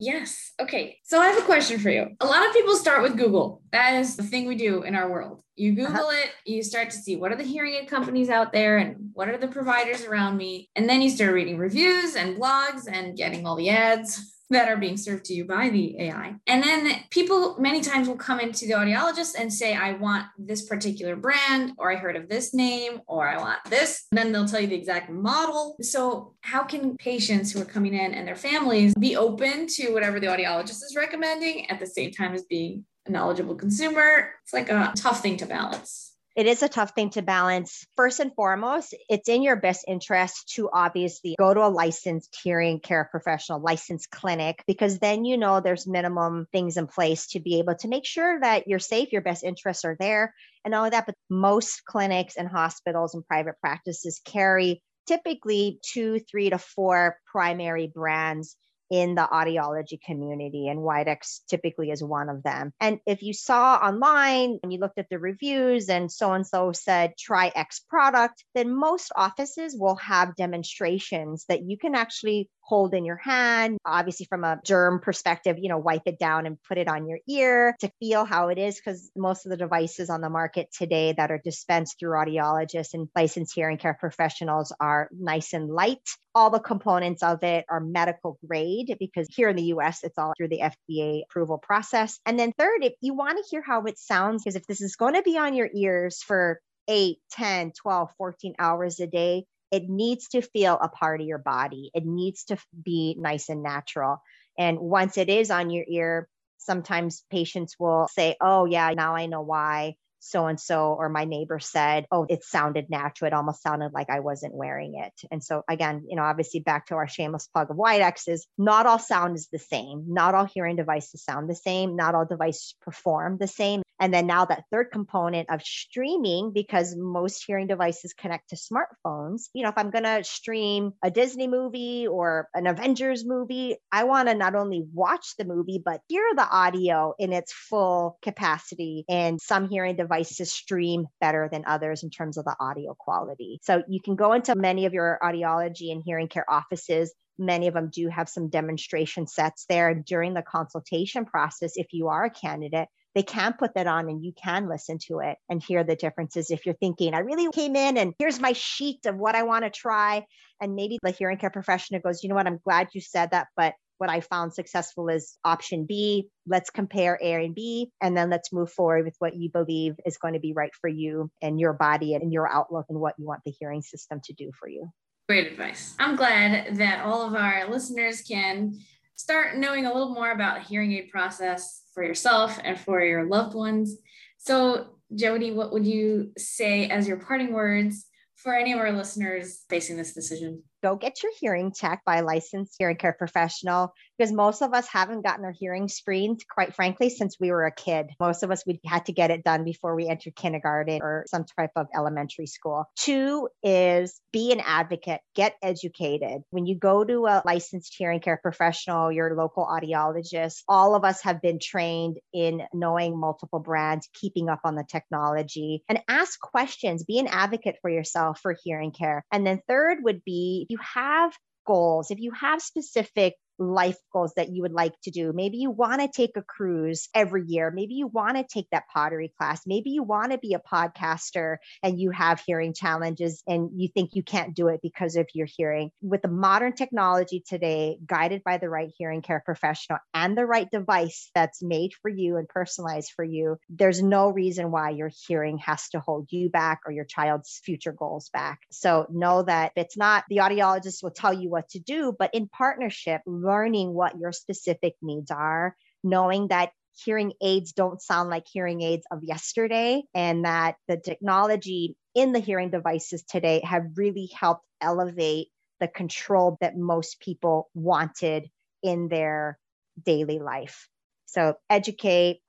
Yes. 0.01 0.53
Okay. 0.59 0.97
So 1.03 1.19
I 1.19 1.27
have 1.27 1.37
a 1.37 1.45
question 1.45 1.79
for 1.79 1.91
you. 1.91 2.07
A 2.21 2.25
lot 2.25 2.47
of 2.47 2.53
people 2.53 2.75
start 2.75 3.03
with 3.03 3.15
Google. 3.15 3.61
That 3.71 3.99
is 3.99 4.15
the 4.15 4.23
thing 4.23 4.47
we 4.47 4.55
do 4.55 4.81
in 4.81 4.95
our 4.95 5.09
world. 5.09 5.43
You 5.55 5.73
uh-huh. 5.73 5.91
Google 5.91 6.07
uh-huh. 6.07 6.23
it, 6.23 6.51
you 6.51 6.63
start 6.63 6.89
to 6.89 6.97
see 6.97 7.17
what 7.17 7.31
are 7.31 7.35
the 7.35 7.43
hearing 7.43 7.75
aid 7.75 7.87
companies 7.87 8.31
out 8.31 8.51
there 8.51 8.79
and 8.79 9.11
what 9.13 9.29
are 9.29 9.37
the 9.37 9.47
providers 9.47 10.03
around 10.03 10.37
me. 10.37 10.71
And 10.75 10.89
then 10.89 11.03
you 11.03 11.09
start 11.11 11.33
reading 11.33 11.59
reviews 11.59 12.15
and 12.15 12.35
blogs 12.35 12.87
and 12.91 13.15
getting 13.15 13.45
all 13.45 13.55
the 13.55 13.69
ads 13.69 14.40
that 14.51 14.69
are 14.69 14.77
being 14.77 14.97
served 14.97 15.25
to 15.25 15.33
you 15.33 15.45
by 15.45 15.69
the 15.69 15.99
AI. 15.99 16.35
And 16.47 16.63
then 16.63 17.03
people 17.09 17.57
many 17.59 17.81
times 17.81 18.07
will 18.07 18.17
come 18.17 18.39
into 18.39 18.65
the 18.65 18.73
audiologist 18.73 19.35
and 19.37 19.51
say, 19.51 19.75
I 19.75 19.93
want 19.93 20.27
this 20.37 20.63
particular 20.63 21.15
brand, 21.15 21.73
or 21.77 21.91
I 21.91 21.95
heard 21.95 22.15
of 22.15 22.29
this 22.29 22.53
name, 22.53 23.01
or 23.07 23.27
I 23.27 23.37
want 23.37 23.59
this. 23.69 24.05
And 24.11 24.17
then 24.17 24.31
they'll 24.31 24.47
tell 24.47 24.61
you 24.61 24.67
the 24.67 24.75
exact 24.75 25.09
model. 25.09 25.75
So, 25.81 26.35
how 26.41 26.63
can 26.63 26.97
patients 26.97 27.51
who 27.51 27.61
are 27.61 27.65
coming 27.65 27.93
in 27.93 28.13
and 28.13 28.27
their 28.27 28.35
families 28.35 28.93
be 28.95 29.15
open 29.15 29.67
to 29.67 29.93
whatever 29.93 30.19
the 30.19 30.27
audiologist 30.27 30.83
is 30.83 30.95
recommending 30.95 31.69
at 31.69 31.79
the 31.79 31.87
same 31.87 32.11
time 32.11 32.33
as 32.33 32.43
being 32.43 32.85
a 33.05 33.11
knowledgeable 33.11 33.55
consumer? 33.55 34.31
It's 34.43 34.53
like 34.53 34.69
a 34.69 34.93
tough 34.95 35.21
thing 35.21 35.37
to 35.37 35.45
balance 35.45 36.10
it 36.35 36.45
is 36.45 36.63
a 36.63 36.69
tough 36.69 36.91
thing 36.95 37.09
to 37.11 37.21
balance. 37.21 37.85
First 37.97 38.19
and 38.19 38.33
foremost, 38.33 38.95
it's 39.09 39.27
in 39.27 39.43
your 39.43 39.57
best 39.57 39.85
interest 39.87 40.53
to 40.55 40.69
obviously 40.71 41.35
go 41.37 41.53
to 41.53 41.65
a 41.65 41.67
licensed 41.67 42.37
hearing 42.41 42.79
care 42.79 43.07
professional, 43.11 43.59
licensed 43.59 44.09
clinic, 44.11 44.63
because 44.65 44.99
then 44.99 45.25
you 45.25 45.37
know 45.37 45.59
there's 45.59 45.87
minimum 45.87 46.47
things 46.51 46.77
in 46.77 46.87
place 46.87 47.27
to 47.27 47.39
be 47.39 47.59
able 47.59 47.75
to 47.75 47.87
make 47.87 48.05
sure 48.05 48.39
that 48.39 48.67
you're 48.67 48.79
safe, 48.79 49.11
your 49.11 49.21
best 49.21 49.43
interests 49.43 49.83
are 49.83 49.97
there, 49.99 50.33
and 50.63 50.73
all 50.73 50.85
of 50.85 50.91
that. 50.91 51.05
But 51.05 51.15
most 51.29 51.83
clinics 51.85 52.37
and 52.37 52.47
hospitals 52.47 53.13
and 53.13 53.25
private 53.27 53.55
practices 53.59 54.21
carry 54.23 54.81
typically 55.07 55.79
two, 55.83 56.19
three 56.19 56.49
to 56.49 56.57
four 56.57 57.17
primary 57.25 57.91
brands 57.93 58.55
in 58.91 59.15
the 59.15 59.27
audiology 59.31 59.99
community, 60.01 60.67
and 60.67 60.79
Widex 60.79 61.39
typically 61.49 61.91
is 61.91 62.03
one 62.03 62.27
of 62.27 62.43
them. 62.43 62.73
And 62.81 62.99
if 63.07 63.23
you 63.23 63.33
saw 63.33 63.75
online 63.77 64.59
and 64.61 64.73
you 64.73 64.79
looked 64.79 64.99
at 64.99 65.07
the 65.09 65.17
reviews 65.17 65.87
and 65.87 66.11
so 66.11 66.33
and 66.33 66.45
so 66.45 66.73
said, 66.73 67.13
try 67.17 67.53
X 67.55 67.79
product, 67.79 68.43
then 68.53 68.75
most 68.75 69.13
offices 69.15 69.77
will 69.79 69.95
have 69.95 70.35
demonstrations 70.35 71.45
that 71.47 71.63
you 71.63 71.77
can 71.77 71.95
actually 71.95 72.49
hold 72.71 72.93
in 72.93 73.03
your 73.03 73.17
hand. 73.17 73.77
Obviously, 73.85 74.25
from 74.27 74.45
a 74.45 74.57
germ 74.63 75.01
perspective, 75.01 75.57
you 75.59 75.67
know, 75.67 75.77
wipe 75.77 76.03
it 76.05 76.17
down 76.17 76.45
and 76.45 76.57
put 76.69 76.77
it 76.77 76.87
on 76.87 77.05
your 77.05 77.19
ear 77.27 77.75
to 77.81 77.91
feel 77.99 78.23
how 78.23 78.47
it 78.47 78.57
is, 78.57 78.77
because 78.77 79.11
most 79.13 79.45
of 79.45 79.49
the 79.49 79.57
devices 79.57 80.09
on 80.09 80.21
the 80.21 80.29
market 80.29 80.69
today 80.71 81.13
that 81.17 81.31
are 81.31 81.41
dispensed 81.43 81.99
through 81.99 82.11
audiologists 82.11 82.93
and 82.93 83.09
licensed 83.13 83.53
hearing 83.53 83.77
care 83.77 83.97
professionals 83.99 84.71
are 84.79 85.09
nice 85.11 85.51
and 85.51 85.69
light. 85.69 85.99
All 86.33 86.49
the 86.49 86.61
components 86.61 87.23
of 87.23 87.43
it 87.43 87.65
are 87.69 87.81
medical 87.81 88.39
grade 88.47 88.95
because 88.97 89.27
here 89.29 89.49
in 89.49 89.57
the 89.57 89.73
US, 89.75 90.05
it's 90.05 90.17
all 90.17 90.31
through 90.37 90.47
the 90.47 90.61
FDA 90.61 91.23
approval 91.29 91.57
process. 91.57 92.21
And 92.25 92.39
then, 92.39 92.53
third, 92.57 92.85
if 92.85 92.93
you 93.01 93.13
want 93.13 93.37
to 93.37 93.43
hear 93.49 93.61
how 93.61 93.83
it 93.83 93.99
sounds, 93.99 94.43
because 94.43 94.55
if 94.55 94.65
this 94.65 94.79
is 94.79 94.95
going 94.95 95.15
to 95.15 95.23
be 95.23 95.37
on 95.37 95.55
your 95.55 95.69
ears 95.75 96.23
for 96.25 96.61
8, 96.87 97.17
10, 97.31 97.73
12, 97.81 98.09
14 98.17 98.55
hours 98.57 99.01
a 99.01 99.07
day, 99.07 99.43
it 99.71 99.89
needs 99.89 100.29
to 100.29 100.41
feel 100.41 100.77
a 100.81 100.89
part 100.89 101.21
of 101.21 101.27
your 101.27 101.37
body. 101.37 101.91
It 101.93 102.05
needs 102.05 102.45
to 102.45 102.57
be 102.83 103.15
nice 103.17 103.49
and 103.49 103.63
natural. 103.63 104.21
And 104.57 104.79
once 104.79 105.17
it 105.17 105.29
is 105.29 105.51
on 105.51 105.69
your 105.69 105.85
ear, 105.87 106.27
sometimes 106.57 107.23
patients 107.31 107.75
will 107.79 108.07
say, 108.13 108.35
Oh, 108.41 108.65
yeah, 108.65 108.93
now 108.93 109.15
I 109.15 109.25
know 109.25 109.41
why 109.41 109.95
so 110.21 110.45
and 110.45 110.59
so 110.59 110.93
or 110.93 111.09
my 111.09 111.25
neighbor 111.25 111.59
said, 111.59 112.05
oh, 112.11 112.25
it 112.29 112.43
sounded 112.43 112.89
natural. 112.89 113.27
It 113.27 113.33
almost 113.33 113.61
sounded 113.61 113.91
like 113.91 114.09
I 114.09 114.19
wasn't 114.19 114.53
wearing 114.53 114.95
it. 114.95 115.13
And 115.31 115.43
so, 115.43 115.63
again, 115.67 116.05
you 116.07 116.15
know, 116.15 116.21
obviously 116.21 116.59
back 116.59 116.87
to 116.87 116.95
our 116.95 117.07
shameless 117.07 117.47
plug 117.47 117.71
of 117.71 117.77
Widex 117.77 118.27
is 118.27 118.45
not 118.57 118.85
all 118.85 118.99
sound 118.99 119.35
is 119.35 119.49
the 119.51 119.59
same. 119.59 120.05
Not 120.07 120.35
all 120.35 120.45
hearing 120.45 120.75
devices 120.75 121.23
sound 121.23 121.49
the 121.49 121.55
same. 121.55 121.95
Not 121.95 122.15
all 122.15 122.25
devices 122.25 122.75
perform 122.81 123.37
the 123.39 123.47
same. 123.47 123.81
And 124.01 124.11
then 124.11 124.25
now 124.25 124.45
that 124.45 124.63
third 124.71 124.91
component 124.91 125.51
of 125.51 125.61
streaming, 125.61 126.51
because 126.53 126.95
most 126.97 127.43
hearing 127.45 127.67
devices 127.67 128.13
connect 128.13 128.49
to 128.49 128.55
smartphones, 128.55 129.43
you 129.53 129.61
know, 129.61 129.69
if 129.69 129.77
I'm 129.77 129.91
going 129.91 130.05
to 130.05 130.23
stream 130.23 130.93
a 131.03 131.11
Disney 131.11 131.47
movie 131.47 132.07
or 132.07 132.49
an 132.55 132.65
Avengers 132.65 133.23
movie, 133.23 133.77
I 133.91 134.05
want 134.05 134.27
to 134.27 134.33
not 134.33 134.55
only 134.55 134.83
watch 134.91 135.35
the 135.37 135.45
movie, 135.45 135.79
but 135.83 136.01
hear 136.07 136.23
the 136.35 136.49
audio 136.49 137.13
in 137.19 137.31
its 137.31 137.53
full 137.53 138.17
capacity. 138.23 139.05
And 139.07 139.39
some 139.39 139.69
hearing 139.69 139.95
devices 139.97 140.51
stream 140.51 141.05
better 141.21 141.47
than 141.51 141.65
others 141.67 142.01
in 142.01 142.09
terms 142.09 142.39
of 142.39 142.45
the 142.45 142.55
audio 142.59 142.95
quality. 142.97 143.59
So 143.61 143.83
you 143.87 144.01
can 144.01 144.15
go 144.15 144.33
into 144.33 144.55
many 144.55 144.87
of 144.87 144.93
your 144.93 145.19
audiology 145.21 145.91
and 145.91 146.01
hearing 146.03 146.27
care 146.27 146.49
offices 146.49 147.13
Many 147.37 147.67
of 147.67 147.73
them 147.73 147.89
do 147.91 148.07
have 148.07 148.29
some 148.29 148.49
demonstration 148.49 149.25
sets 149.25 149.65
there 149.67 149.95
during 149.95 150.33
the 150.35 150.43
consultation 150.43 151.25
process. 151.25 151.71
If 151.75 151.87
you 151.91 152.09
are 152.09 152.25
a 152.25 152.29
candidate, 152.29 152.87
they 153.15 153.23
can 153.23 153.53
put 153.53 153.73
that 153.75 153.87
on 153.87 154.07
and 154.09 154.23
you 154.23 154.33
can 154.33 154.69
listen 154.69 154.97
to 155.07 155.19
it 155.19 155.37
and 155.49 155.61
hear 155.61 155.83
the 155.83 155.95
differences. 155.95 156.51
If 156.51 156.65
you're 156.65 156.75
thinking, 156.75 157.13
I 157.13 157.19
really 157.19 157.49
came 157.51 157.75
in 157.75 157.97
and 157.97 158.13
here's 158.19 158.39
my 158.39 158.53
sheet 158.53 159.05
of 159.05 159.15
what 159.17 159.35
I 159.35 159.43
want 159.43 159.65
to 159.65 159.69
try. 159.69 160.25
And 160.61 160.75
maybe 160.75 160.97
the 161.01 161.11
hearing 161.11 161.37
care 161.37 161.49
professional 161.49 162.01
goes, 162.01 162.23
you 162.23 162.29
know 162.29 162.35
what, 162.35 162.47
I'm 162.47 162.59
glad 162.63 162.89
you 162.93 163.01
said 163.01 163.31
that, 163.31 163.47
but 163.55 163.73
what 163.97 164.09
I 164.09 164.19
found 164.19 164.51
successful 164.53 165.09
is 165.09 165.37
option 165.45 165.85
B. 165.85 166.27
Let's 166.47 166.71
compare 166.71 167.19
A 167.21 167.45
and 167.45 167.53
B, 167.53 167.91
and 168.01 168.17
then 168.17 168.31
let's 168.31 168.51
move 168.51 168.71
forward 168.71 169.05
with 169.05 169.15
what 169.19 169.35
you 169.35 169.51
believe 169.51 169.93
is 170.07 170.17
going 170.17 170.33
to 170.33 170.39
be 170.39 170.53
right 170.53 170.71
for 170.81 170.87
you 170.87 171.29
and 171.39 171.59
your 171.59 171.73
body 171.73 172.15
and 172.15 172.33
your 172.33 172.51
outlook 172.51 172.87
and 172.89 172.99
what 172.99 173.13
you 173.19 173.27
want 173.27 173.41
the 173.45 173.53
hearing 173.59 173.83
system 173.83 174.19
to 174.23 174.33
do 174.33 174.49
for 174.59 174.67
you. 174.67 174.89
Great 175.29 175.51
advice. 175.51 175.95
I'm 175.99 176.15
glad 176.15 176.77
that 176.77 177.05
all 177.05 177.27
of 177.27 177.35
our 177.35 177.69
listeners 177.69 178.23
can 178.23 178.73
start 179.15 179.57
knowing 179.57 179.85
a 179.85 179.93
little 179.93 180.15
more 180.15 180.31
about 180.31 180.63
the 180.63 180.67
hearing 180.67 180.93
aid 180.93 181.11
process 181.11 181.80
for 181.93 182.03
yourself 182.03 182.59
and 182.63 182.79
for 182.79 183.01
your 183.01 183.25
loved 183.25 183.55
ones. 183.55 183.97
So, 184.37 184.97
Jody, 185.13 185.51
what 185.51 185.73
would 185.73 185.85
you 185.85 186.31
say 186.37 186.87
as 186.87 187.07
your 187.07 187.17
parting 187.17 187.53
words 187.53 188.05
for 188.35 188.53
any 188.53 188.73
of 188.73 188.79
our 188.79 188.91
listeners 188.91 189.63
facing 189.69 189.97
this 189.97 190.13
decision? 190.13 190.63
Go 190.81 190.95
get 190.95 191.23
your 191.23 191.31
hearing 191.39 191.71
checked 191.71 192.05
by 192.05 192.17
a 192.17 192.23
licensed 192.23 192.75
hearing 192.77 192.97
care 192.97 193.13
professional 193.13 193.93
because 194.17 194.31
most 194.31 194.61
of 194.61 194.73
us 194.73 194.87
haven't 194.87 195.23
gotten 195.23 195.45
our 195.45 195.53
hearing 195.57 195.87
screened, 195.87 196.41
quite 196.53 196.75
frankly, 196.75 197.09
since 197.09 197.37
we 197.39 197.51
were 197.51 197.65
a 197.65 197.73
kid. 197.73 198.07
Most 198.19 198.43
of 198.43 198.51
us, 198.51 198.63
we 198.65 198.79
had 198.85 199.05
to 199.05 199.13
get 199.13 199.31
it 199.31 199.43
done 199.43 199.63
before 199.63 199.95
we 199.95 200.07
entered 200.07 200.35
kindergarten 200.35 200.99
or 201.01 201.25
some 201.27 201.45
type 201.57 201.71
of 201.75 201.87
elementary 201.95 202.47
school. 202.47 202.85
Two 202.95 203.49
is 203.63 204.19
be 204.31 204.51
an 204.51 204.59
advocate, 204.59 205.21
get 205.35 205.55
educated. 205.61 206.43
When 206.51 206.65
you 206.65 206.75
go 206.75 207.03
to 207.03 207.25
a 207.25 207.41
licensed 207.45 207.95
hearing 207.97 208.19
care 208.19 208.39
professional, 208.41 209.11
your 209.11 209.35
local 209.35 209.65
audiologist, 209.65 210.63
all 210.67 210.95
of 210.95 211.03
us 211.03 211.21
have 211.23 211.41
been 211.41 211.59
trained 211.59 212.17
in 212.33 212.61
knowing 212.73 213.19
multiple 213.19 213.59
brands, 213.59 214.07
keeping 214.13 214.49
up 214.49 214.61
on 214.63 214.75
the 214.75 214.85
technology, 214.87 215.83
and 215.89 215.99
ask 216.07 216.39
questions. 216.39 217.03
Be 217.03 217.19
an 217.19 217.27
advocate 217.27 217.77
for 217.81 217.89
yourself 217.89 218.39
for 218.39 218.55
hearing 218.63 218.91
care. 218.91 219.23
And 219.31 219.45
then 219.45 219.61
third 219.67 219.99
would 220.03 220.23
be 220.23 220.67
you 220.71 220.79
have 220.95 221.37
goals, 221.67 222.11
if 222.11 222.19
you 222.19 222.31
have 222.31 222.61
specific 222.61 223.35
life 223.61 223.97
goals 224.11 224.33
that 224.35 224.49
you 224.49 224.63
would 224.63 224.73
like 224.73 224.93
to 225.03 225.11
do. 225.11 225.31
Maybe 225.33 225.57
you 225.57 225.69
want 225.69 226.01
to 226.01 226.07
take 226.07 226.35
a 226.35 226.41
cruise 226.41 227.07
every 227.13 227.43
year. 227.45 227.71
Maybe 227.71 227.93
you 227.93 228.07
want 228.07 228.37
to 228.37 228.43
take 228.43 228.67
that 228.71 228.87
pottery 228.91 229.31
class. 229.37 229.61
Maybe 229.65 229.91
you 229.91 230.03
want 230.03 230.31
to 230.31 230.37
be 230.37 230.53
a 230.53 230.59
podcaster 230.59 231.57
and 231.83 231.99
you 231.99 232.11
have 232.11 232.41
hearing 232.45 232.73
challenges 232.73 233.43
and 233.47 233.69
you 233.75 233.87
think 233.87 234.11
you 234.13 234.23
can't 234.23 234.55
do 234.55 234.67
it 234.67 234.81
because 234.81 235.15
of 235.15 235.27
your 235.33 235.47
hearing. 235.47 235.91
With 236.01 236.21
the 236.21 236.27
modern 236.27 236.73
technology 236.73 237.43
today, 237.47 237.97
guided 238.05 238.43
by 238.43 238.57
the 238.57 238.69
right 238.69 238.89
hearing 238.97 239.21
care 239.21 239.41
professional 239.45 239.99
and 240.13 240.37
the 240.37 240.45
right 240.45 240.69
device 240.69 241.29
that's 241.35 241.61
made 241.61 241.91
for 242.01 242.09
you 242.09 242.37
and 242.37 242.47
personalized 242.47 243.11
for 243.15 243.23
you, 243.23 243.57
there's 243.69 244.01
no 244.01 244.29
reason 244.29 244.71
why 244.71 244.89
your 244.89 245.11
hearing 245.27 245.59
has 245.59 245.89
to 245.89 245.99
hold 245.99 246.27
you 246.31 246.49
back 246.49 246.81
or 246.85 246.91
your 246.91 247.05
child's 247.05 247.61
future 247.63 247.91
goals 247.91 248.29
back. 248.29 248.59
So 248.71 249.05
know 249.09 249.43
that 249.43 249.71
it's 249.75 249.97
not 249.97 250.23
the 250.29 250.37
audiologist 250.37 251.03
will 251.03 251.11
tell 251.11 251.33
you 251.33 251.49
what 251.49 251.69
to 251.69 251.79
do, 251.79 252.15
but 252.17 252.33
in 252.33 252.47
partnership, 252.47 253.21
learning 253.51 253.93
what 253.93 254.17
your 254.17 254.31
specific 254.31 254.95
needs 255.01 255.29
are, 255.29 255.75
knowing 256.03 256.47
that 256.47 256.71
hearing 257.03 257.33
aids 257.41 257.73
don't 257.73 258.01
sound 258.01 258.29
like 258.29 258.45
hearing 258.47 258.81
aids 258.81 259.05
of 259.11 259.23
yesterday, 259.23 260.03
and 260.13 260.45
that 260.45 260.75
the 260.87 260.97
technology 260.97 261.95
in 262.15 262.31
the 262.31 262.39
hearing 262.39 262.69
devices 262.69 263.23
today 263.23 263.61
have 263.63 263.83
really 263.95 264.29
helped 264.39 264.65
elevate 264.79 265.49
the 265.81 265.87
control 265.87 266.57
that 266.61 266.77
most 266.77 267.19
people 267.19 267.69
wanted 267.73 268.49
in 268.83 269.09
their 269.09 269.57
daily 270.01 270.39
life. 270.39 270.87
So, 271.25 271.55
educate, 271.69 272.39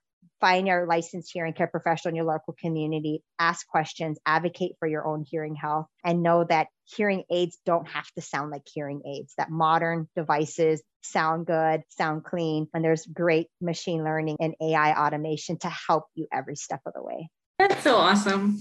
find 0.42 0.66
your 0.66 0.86
licensed 0.86 1.30
hearing 1.32 1.54
care 1.54 1.68
professional 1.68 2.10
in 2.10 2.16
your 2.16 2.26
local 2.26 2.54
community, 2.60 3.22
ask 3.38 3.66
questions, 3.68 4.18
advocate 4.26 4.72
for 4.80 4.88
your 4.88 5.06
own 5.06 5.24
hearing 5.26 5.54
health, 5.54 5.86
and 6.04 6.22
know 6.22 6.44
that 6.44 6.66
hearing 6.84 7.22
aids 7.30 7.58
don't 7.64 7.86
have 7.88 8.10
to 8.16 8.20
sound 8.20 8.50
like 8.50 8.62
hearing 8.66 9.00
aids, 9.06 9.32
that 9.38 9.50
modern 9.50 10.08
devices 10.16 10.82
sound 11.02 11.46
good, 11.46 11.82
sound 11.88 12.24
clean, 12.24 12.66
and 12.74 12.84
there's 12.84 13.06
great 13.06 13.46
machine 13.60 14.02
learning 14.02 14.36
and 14.40 14.54
AI 14.60 15.06
automation 15.06 15.58
to 15.58 15.68
help 15.68 16.06
you 16.16 16.26
every 16.32 16.56
step 16.56 16.80
of 16.86 16.92
the 16.92 17.02
way. 17.02 17.30
That's 17.60 17.82
so 17.84 17.94
awesome. 17.94 18.60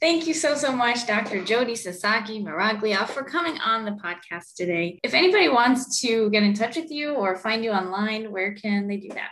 Thank 0.00 0.28
you 0.28 0.32
so, 0.32 0.54
so 0.54 0.72
much, 0.72 1.06
Dr. 1.06 1.44
Jody 1.44 1.74
Sasaki 1.74 2.42
Miraglia, 2.42 3.06
for 3.06 3.24
coming 3.24 3.58
on 3.58 3.84
the 3.84 3.90
podcast 3.90 4.54
today. 4.56 4.98
If 5.02 5.12
anybody 5.12 5.48
wants 5.48 6.00
to 6.02 6.30
get 6.30 6.44
in 6.44 6.54
touch 6.54 6.76
with 6.76 6.90
you 6.90 7.14
or 7.14 7.36
find 7.36 7.64
you 7.64 7.72
online, 7.72 8.30
where 8.30 8.54
can 8.54 8.86
they 8.86 8.96
do 8.96 9.08
that? 9.08 9.30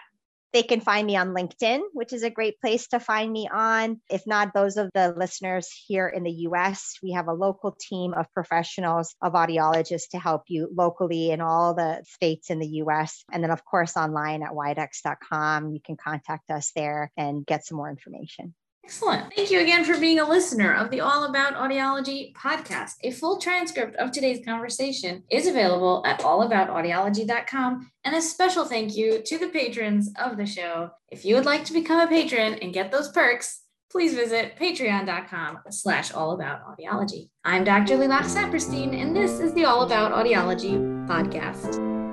They 0.56 0.62
can 0.62 0.80
find 0.80 1.06
me 1.06 1.16
on 1.16 1.34
LinkedIn, 1.34 1.82
which 1.92 2.14
is 2.14 2.22
a 2.22 2.30
great 2.30 2.58
place 2.62 2.86
to 2.86 2.98
find 2.98 3.30
me 3.30 3.46
on. 3.46 4.00
If 4.08 4.26
not, 4.26 4.54
those 4.54 4.78
of 4.78 4.88
the 4.94 5.12
listeners 5.14 5.68
here 5.86 6.08
in 6.08 6.22
the 6.22 6.30
US, 6.48 6.94
we 7.02 7.12
have 7.12 7.28
a 7.28 7.34
local 7.34 7.76
team 7.78 8.14
of 8.14 8.32
professionals, 8.32 9.14
of 9.20 9.34
audiologists 9.34 10.08
to 10.12 10.18
help 10.18 10.44
you 10.48 10.70
locally 10.74 11.30
in 11.30 11.42
all 11.42 11.74
the 11.74 12.02
states 12.08 12.48
in 12.48 12.58
the 12.58 12.68
US. 12.84 13.22
And 13.30 13.44
then, 13.44 13.50
of 13.50 13.66
course, 13.66 13.98
online 13.98 14.42
at 14.42 14.52
widex.com, 14.52 15.72
you 15.72 15.80
can 15.84 15.98
contact 15.98 16.50
us 16.50 16.72
there 16.74 17.12
and 17.18 17.44
get 17.44 17.66
some 17.66 17.76
more 17.76 17.90
information. 17.90 18.54
Excellent. 18.86 19.34
Thank 19.34 19.50
you 19.50 19.58
again 19.58 19.84
for 19.84 19.98
being 19.98 20.20
a 20.20 20.28
listener 20.28 20.72
of 20.72 20.92
the 20.92 21.00
All 21.00 21.24
About 21.24 21.54
Audiology 21.54 22.32
podcast. 22.34 22.92
A 23.02 23.10
full 23.10 23.38
transcript 23.38 23.96
of 23.96 24.12
today's 24.12 24.44
conversation 24.44 25.24
is 25.28 25.48
available 25.48 26.04
at 26.06 26.20
allaboutaudiology.com. 26.20 27.90
And 28.04 28.14
a 28.14 28.22
special 28.22 28.64
thank 28.64 28.96
you 28.96 29.22
to 29.26 29.38
the 29.38 29.48
patrons 29.48 30.12
of 30.22 30.36
the 30.36 30.46
show. 30.46 30.90
If 31.10 31.24
you 31.24 31.34
would 31.34 31.46
like 31.46 31.64
to 31.64 31.72
become 31.72 31.98
a 31.98 32.06
patron 32.06 32.54
and 32.62 32.72
get 32.72 32.92
those 32.92 33.10
perks, 33.10 33.62
please 33.90 34.14
visit 34.14 34.56
patreon.com 34.56 35.58
slash 35.70 36.12
allaboutaudiology. 36.12 37.30
I'm 37.44 37.64
Dr. 37.64 37.96
Lilach 37.96 38.32
Saperstein, 38.32 38.94
and 38.94 39.16
this 39.16 39.40
is 39.40 39.52
the 39.54 39.64
All 39.64 39.82
About 39.82 40.12
Audiology 40.12 40.78
podcast. 41.08 42.05